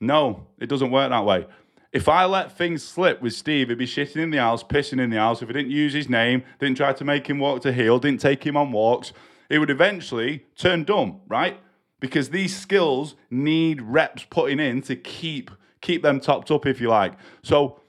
No, 0.00 0.46
it 0.58 0.68
doesn't 0.68 0.90
work 0.90 1.10
that 1.10 1.24
way. 1.24 1.46
If 1.92 2.08
I 2.08 2.26
let 2.26 2.52
things 2.52 2.84
slip 2.84 3.22
with 3.22 3.32
Steve, 3.32 3.70
he'd 3.70 3.78
be 3.78 3.86
shitting 3.86 4.16
in 4.16 4.30
the 4.30 4.36
house, 4.36 4.62
pissing 4.62 5.00
in 5.00 5.08
the 5.08 5.16
house. 5.16 5.40
If 5.40 5.48
I 5.48 5.52
didn't 5.52 5.70
use 5.70 5.94
his 5.94 6.10
name, 6.10 6.42
didn't 6.58 6.76
try 6.76 6.92
to 6.92 7.04
make 7.04 7.26
him 7.26 7.38
walk 7.38 7.62
to 7.62 7.72
heel, 7.72 7.98
didn't 7.98 8.20
take 8.20 8.44
him 8.44 8.56
on 8.56 8.70
walks, 8.72 9.14
he 9.48 9.56
would 9.56 9.70
eventually 9.70 10.44
turn 10.56 10.84
dumb, 10.84 11.20
right? 11.26 11.58
Because 12.00 12.30
these 12.30 12.56
skills 12.56 13.14
need 13.30 13.82
reps 13.82 14.26
putting 14.28 14.60
in 14.60 14.82
to 14.82 14.96
keep 14.96 15.50
keep 15.80 16.02
them 16.02 16.20
topped 16.20 16.50
up 16.50 16.66
if 16.66 16.80
you 16.80 16.88
like. 16.88 17.12
So 17.42 17.80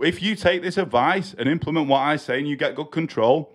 if 0.00 0.20
you 0.22 0.36
take 0.36 0.62
this 0.62 0.76
advice 0.76 1.34
and 1.38 1.48
implement 1.48 1.88
what 1.88 2.00
i 2.00 2.16
say 2.16 2.38
and 2.38 2.46
you 2.46 2.56
get 2.56 2.74
good 2.74 2.90
control 2.90 3.54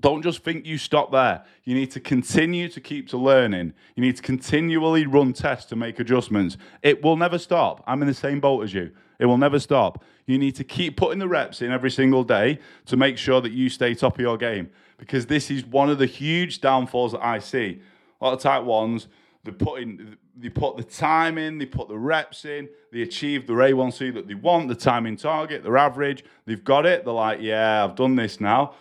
don't 0.00 0.22
just 0.22 0.44
think 0.44 0.64
you 0.64 0.78
stop 0.78 1.10
there. 1.10 1.44
You 1.64 1.74
need 1.74 1.90
to 1.92 2.00
continue 2.00 2.68
to 2.68 2.80
keep 2.80 3.08
to 3.08 3.16
learning. 3.16 3.72
You 3.96 4.02
need 4.02 4.16
to 4.16 4.22
continually 4.22 5.06
run 5.06 5.32
tests 5.32 5.68
to 5.70 5.76
make 5.76 5.98
adjustments. 5.98 6.56
It 6.82 7.02
will 7.02 7.16
never 7.16 7.36
stop. 7.36 7.82
I'm 7.86 8.00
in 8.02 8.08
the 8.08 8.14
same 8.14 8.38
boat 8.38 8.62
as 8.62 8.72
you. 8.72 8.92
It 9.18 9.26
will 9.26 9.38
never 9.38 9.58
stop. 9.58 10.04
You 10.26 10.38
need 10.38 10.54
to 10.56 10.64
keep 10.64 10.96
putting 10.96 11.18
the 11.18 11.26
reps 11.26 11.62
in 11.62 11.72
every 11.72 11.90
single 11.90 12.22
day 12.22 12.60
to 12.86 12.96
make 12.96 13.18
sure 13.18 13.40
that 13.40 13.50
you 13.50 13.68
stay 13.68 13.94
top 13.94 14.14
of 14.14 14.20
your 14.20 14.36
game. 14.36 14.70
Because 14.98 15.26
this 15.26 15.50
is 15.50 15.66
one 15.66 15.90
of 15.90 15.98
the 15.98 16.06
huge 16.06 16.60
downfalls 16.60 17.12
that 17.12 17.24
i 17.24 17.40
see. 17.40 17.80
A 18.20 18.24
lot 18.24 18.34
of 18.34 18.40
type 18.40 18.62
ones 18.62 19.08
they 19.48 19.64
put 19.64 19.80
in, 19.80 20.16
they 20.36 20.50
put 20.50 20.76
the 20.76 20.84
time 20.84 21.38
in, 21.38 21.58
they 21.58 21.66
put 21.66 21.88
the 21.88 21.98
reps 21.98 22.44
in, 22.44 22.68
they 22.92 23.02
achieve 23.02 23.46
the 23.46 23.54
A1C 23.54 24.12
that 24.14 24.28
they 24.28 24.34
want, 24.34 24.68
the 24.68 24.74
timing 24.74 25.16
target, 25.16 25.62
their 25.62 25.76
average. 25.76 26.24
They've 26.44 26.62
got 26.62 26.84
it. 26.84 27.04
They're 27.04 27.14
like, 27.14 27.40
yeah, 27.40 27.84
I've 27.84 27.96
done 27.96 28.16
this 28.16 28.40
now. 28.40 28.74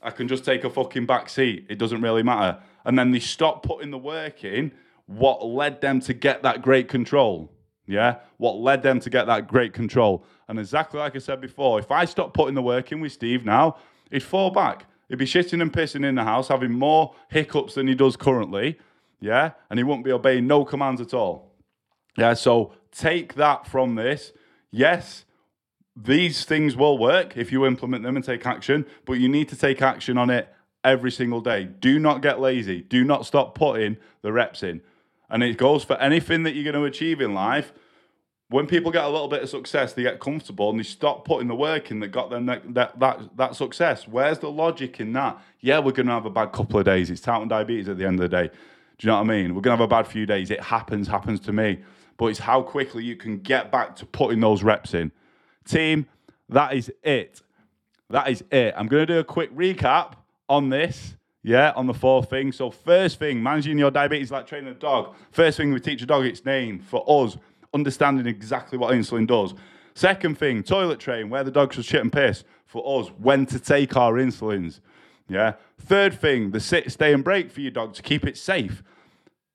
I 0.00 0.10
can 0.10 0.28
just 0.28 0.44
take 0.44 0.64
a 0.64 0.70
fucking 0.70 1.06
back 1.06 1.28
seat. 1.28 1.66
It 1.68 1.78
doesn't 1.78 2.00
really 2.00 2.22
matter. 2.22 2.60
And 2.84 2.98
then 2.98 3.10
they 3.10 3.20
stop 3.20 3.62
putting 3.62 3.90
the 3.90 3.98
work 3.98 4.44
in. 4.44 4.72
What 5.06 5.44
led 5.44 5.80
them 5.80 6.00
to 6.00 6.14
get 6.14 6.42
that 6.42 6.62
great 6.62 6.88
control? 6.88 7.52
Yeah, 7.86 8.18
what 8.36 8.56
led 8.56 8.82
them 8.82 9.00
to 9.00 9.10
get 9.10 9.26
that 9.26 9.48
great 9.48 9.72
control? 9.72 10.24
And 10.48 10.58
exactly 10.58 11.00
like 11.00 11.16
I 11.16 11.18
said 11.18 11.40
before, 11.40 11.80
if 11.80 11.90
I 11.90 12.04
stop 12.04 12.32
putting 12.32 12.54
the 12.54 12.62
work 12.62 12.92
in 12.92 13.00
with 13.00 13.12
Steve 13.12 13.44
now, 13.44 13.76
he'd 14.10 14.22
fall 14.22 14.50
back. 14.50 14.86
He'd 15.08 15.18
be 15.18 15.26
shitting 15.26 15.60
and 15.60 15.72
pissing 15.72 16.06
in 16.06 16.14
the 16.14 16.24
house, 16.24 16.48
having 16.48 16.72
more 16.72 17.14
hiccups 17.28 17.74
than 17.74 17.88
he 17.88 17.94
does 17.94 18.16
currently. 18.16 18.78
Yeah. 19.22 19.52
And 19.70 19.78
he 19.78 19.84
wouldn't 19.84 20.04
be 20.04 20.12
obeying 20.12 20.46
no 20.46 20.64
commands 20.64 21.00
at 21.00 21.14
all. 21.14 21.54
Yeah. 22.18 22.34
So 22.34 22.74
take 22.90 23.34
that 23.34 23.66
from 23.66 23.94
this. 23.94 24.32
Yes, 24.70 25.24
these 25.94 26.44
things 26.44 26.76
will 26.76 26.98
work 26.98 27.36
if 27.36 27.52
you 27.52 27.66
implement 27.66 28.02
them 28.02 28.16
and 28.16 28.24
take 28.24 28.46
action, 28.46 28.86
but 29.04 29.14
you 29.14 29.28
need 29.28 29.48
to 29.50 29.56
take 29.56 29.82
action 29.82 30.16
on 30.16 30.30
it 30.30 30.48
every 30.82 31.10
single 31.10 31.40
day. 31.40 31.64
Do 31.64 31.98
not 31.98 32.22
get 32.22 32.40
lazy. 32.40 32.80
Do 32.80 33.04
not 33.04 33.26
stop 33.26 33.54
putting 33.54 33.98
the 34.22 34.32
reps 34.32 34.62
in. 34.62 34.80
And 35.28 35.42
it 35.42 35.56
goes 35.56 35.84
for 35.84 35.96
anything 35.96 36.42
that 36.42 36.54
you're 36.54 36.64
going 36.70 36.82
to 36.82 36.84
achieve 36.84 37.20
in 37.20 37.34
life. 37.34 37.72
When 38.48 38.66
people 38.66 38.90
get 38.90 39.04
a 39.04 39.08
little 39.08 39.28
bit 39.28 39.42
of 39.42 39.48
success, 39.48 39.92
they 39.94 40.02
get 40.02 40.20
comfortable 40.20 40.68
and 40.70 40.78
they 40.78 40.82
stop 40.82 41.24
putting 41.24 41.48
the 41.48 41.54
work 41.54 41.90
in 41.90 42.00
that 42.00 42.08
got 42.08 42.28
them 42.28 42.46
that, 42.46 42.74
that, 42.74 42.98
that, 42.98 43.36
that 43.36 43.56
success. 43.56 44.06
Where's 44.06 44.40
the 44.40 44.50
logic 44.50 45.00
in 45.00 45.12
that? 45.14 45.40
Yeah, 45.60 45.78
we're 45.78 45.92
going 45.92 46.06
to 46.06 46.12
have 46.12 46.26
a 46.26 46.30
bad 46.30 46.52
couple 46.52 46.78
of 46.78 46.84
days. 46.84 47.10
It's 47.10 47.20
type 47.20 47.38
1 47.38 47.48
diabetes 47.48 47.88
at 47.88 47.96
the 47.96 48.06
end 48.06 48.20
of 48.20 48.30
the 48.30 48.36
day. 48.36 48.50
Do 49.02 49.08
you 49.08 49.12
know 49.14 49.18
what 49.18 49.30
I 49.30 49.34
mean? 49.34 49.54
We're 49.56 49.62
to 49.62 49.70
have 49.70 49.80
a 49.80 49.88
bad 49.88 50.06
few 50.06 50.26
days. 50.26 50.52
It 50.52 50.60
happens, 50.60 51.08
happens 51.08 51.40
to 51.40 51.52
me. 51.52 51.80
But 52.16 52.26
it's 52.26 52.38
how 52.38 52.62
quickly 52.62 53.02
you 53.02 53.16
can 53.16 53.38
get 53.38 53.72
back 53.72 53.96
to 53.96 54.06
putting 54.06 54.38
those 54.38 54.62
reps 54.62 54.94
in. 54.94 55.10
Team, 55.64 56.06
that 56.48 56.74
is 56.74 56.88
it. 57.02 57.42
That 58.10 58.30
is 58.30 58.44
it. 58.52 58.72
I'm 58.76 58.88
to 58.88 59.06
do 59.06 59.18
a 59.18 59.24
quick 59.24 59.52
recap 59.56 60.12
on 60.48 60.68
this. 60.68 61.16
Yeah, 61.42 61.72
on 61.74 61.88
the 61.88 61.94
fourth 61.94 62.30
thing. 62.30 62.52
So, 62.52 62.70
first 62.70 63.18
thing, 63.18 63.42
managing 63.42 63.76
your 63.76 63.90
diabetes 63.90 64.30
like 64.30 64.46
training 64.46 64.70
a 64.70 64.74
dog. 64.74 65.16
First 65.32 65.56
thing, 65.56 65.72
we 65.72 65.80
teach 65.80 66.00
a 66.02 66.06
dog 66.06 66.24
its 66.24 66.44
name. 66.44 66.78
For 66.78 67.04
us, 67.08 67.36
understanding 67.74 68.28
exactly 68.28 68.78
what 68.78 68.94
insulin 68.94 69.26
does. 69.26 69.52
Second 69.94 70.38
thing, 70.38 70.62
toilet 70.62 71.00
train, 71.00 71.28
where 71.28 71.42
the 71.42 71.50
dog 71.50 71.74
should 71.74 71.84
shit 71.84 72.02
and 72.02 72.12
piss. 72.12 72.44
For 72.66 73.00
us, 73.00 73.08
when 73.18 73.46
to 73.46 73.58
take 73.58 73.96
our 73.96 74.12
insulins. 74.12 74.78
Yeah. 75.28 75.54
Third 75.80 76.14
thing, 76.14 76.52
the 76.52 76.60
sit, 76.60 76.92
stay, 76.92 77.12
and 77.12 77.24
break 77.24 77.50
for 77.50 77.62
your 77.62 77.72
dog 77.72 77.94
to 77.94 78.02
keep 78.02 78.24
it 78.24 78.38
safe. 78.38 78.84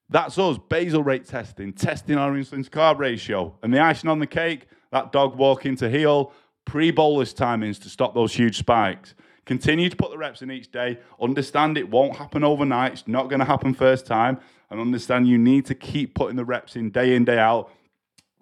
That's 0.09 0.37
us, 0.37 0.57
basal 0.69 1.03
rate 1.03 1.25
testing, 1.25 1.73
testing 1.73 2.17
our 2.17 2.31
insulin 2.31 2.63
to 2.63 2.69
carb 2.69 2.99
ratio. 2.99 3.57
And 3.61 3.73
the 3.73 3.79
icing 3.79 4.09
on 4.09 4.19
the 4.19 4.27
cake, 4.27 4.67
that 4.91 5.11
dog 5.11 5.35
walking 5.35 5.75
to 5.77 5.89
heel, 5.89 6.31
pre 6.65 6.91
bolus 6.91 7.33
timings 7.33 7.81
to 7.83 7.89
stop 7.89 8.13
those 8.13 8.33
huge 8.33 8.57
spikes. 8.57 9.15
Continue 9.45 9.89
to 9.89 9.95
put 9.95 10.11
the 10.11 10.17
reps 10.17 10.41
in 10.41 10.51
each 10.51 10.71
day. 10.71 10.99
Understand 11.21 11.77
it 11.77 11.89
won't 11.89 12.15
happen 12.15 12.43
overnight. 12.43 12.93
It's 12.93 13.07
not 13.07 13.29
going 13.29 13.39
to 13.39 13.45
happen 13.45 13.73
first 13.73 14.05
time. 14.05 14.39
And 14.69 14.79
understand 14.79 15.27
you 15.27 15.37
need 15.37 15.65
to 15.67 15.75
keep 15.75 16.13
putting 16.15 16.35
the 16.35 16.43
reps 16.43 16.75
in 16.75 16.89
day 16.89 17.15
in, 17.15 17.23
day 17.23 17.39
out 17.39 17.71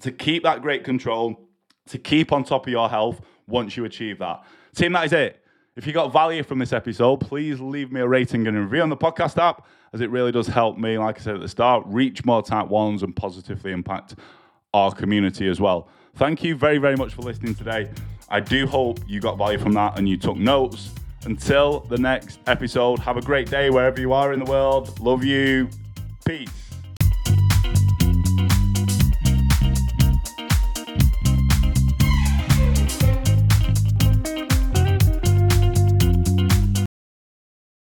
to 0.01 0.11
keep 0.11 0.43
that 0.43 0.61
great 0.61 0.83
control, 0.83 1.39
to 1.87 1.99
keep 1.99 2.31
on 2.31 2.43
top 2.43 2.65
of 2.65 2.71
your 2.71 2.89
health 2.89 3.21
once 3.47 3.77
you 3.77 3.85
achieve 3.85 4.17
that. 4.19 4.43
Team, 4.75 4.93
that 4.93 5.05
is 5.05 5.13
it. 5.13 5.44
If 5.75 5.85
you 5.85 5.91
got 5.91 6.13
value 6.13 6.41
from 6.41 6.59
this 6.59 6.71
episode, 6.71 7.17
please 7.17 7.59
leave 7.59 7.91
me 7.91 7.99
a 7.99 8.07
rating 8.07 8.47
and 8.47 8.55
a 8.55 8.61
review 8.61 8.81
on 8.81 8.87
the 8.87 8.95
podcast 8.95 9.37
app, 9.37 9.67
as 9.91 9.99
it 9.99 10.09
really 10.09 10.31
does 10.31 10.47
help 10.47 10.77
me, 10.77 10.97
like 10.97 11.19
I 11.19 11.21
said 11.21 11.35
at 11.35 11.41
the 11.41 11.49
start, 11.49 11.83
reach 11.87 12.23
more 12.23 12.41
type 12.41 12.67
ones 12.67 13.03
and 13.03 13.13
positively 13.13 13.73
impact 13.73 14.15
our 14.73 14.93
community 14.93 15.49
as 15.49 15.59
well. 15.59 15.89
Thank 16.15 16.45
you 16.45 16.55
very, 16.55 16.77
very 16.77 16.95
much 16.95 17.13
for 17.13 17.23
listening 17.23 17.55
today. 17.55 17.89
I 18.29 18.39
do 18.39 18.65
hope 18.65 19.01
you 19.05 19.19
got 19.19 19.37
value 19.37 19.57
from 19.57 19.73
that 19.73 19.99
and 19.99 20.07
you 20.07 20.15
took 20.15 20.37
notes. 20.37 20.91
Until 21.25 21.81
the 21.81 21.97
next 21.97 22.39
episode, 22.47 22.99
have 22.99 23.17
a 23.17 23.21
great 23.21 23.49
day 23.49 23.69
wherever 23.69 23.99
you 23.99 24.13
are 24.13 24.31
in 24.31 24.39
the 24.39 24.49
world. 24.49 24.97
Love 25.01 25.25
you. 25.25 25.67
Peace. 26.23 26.64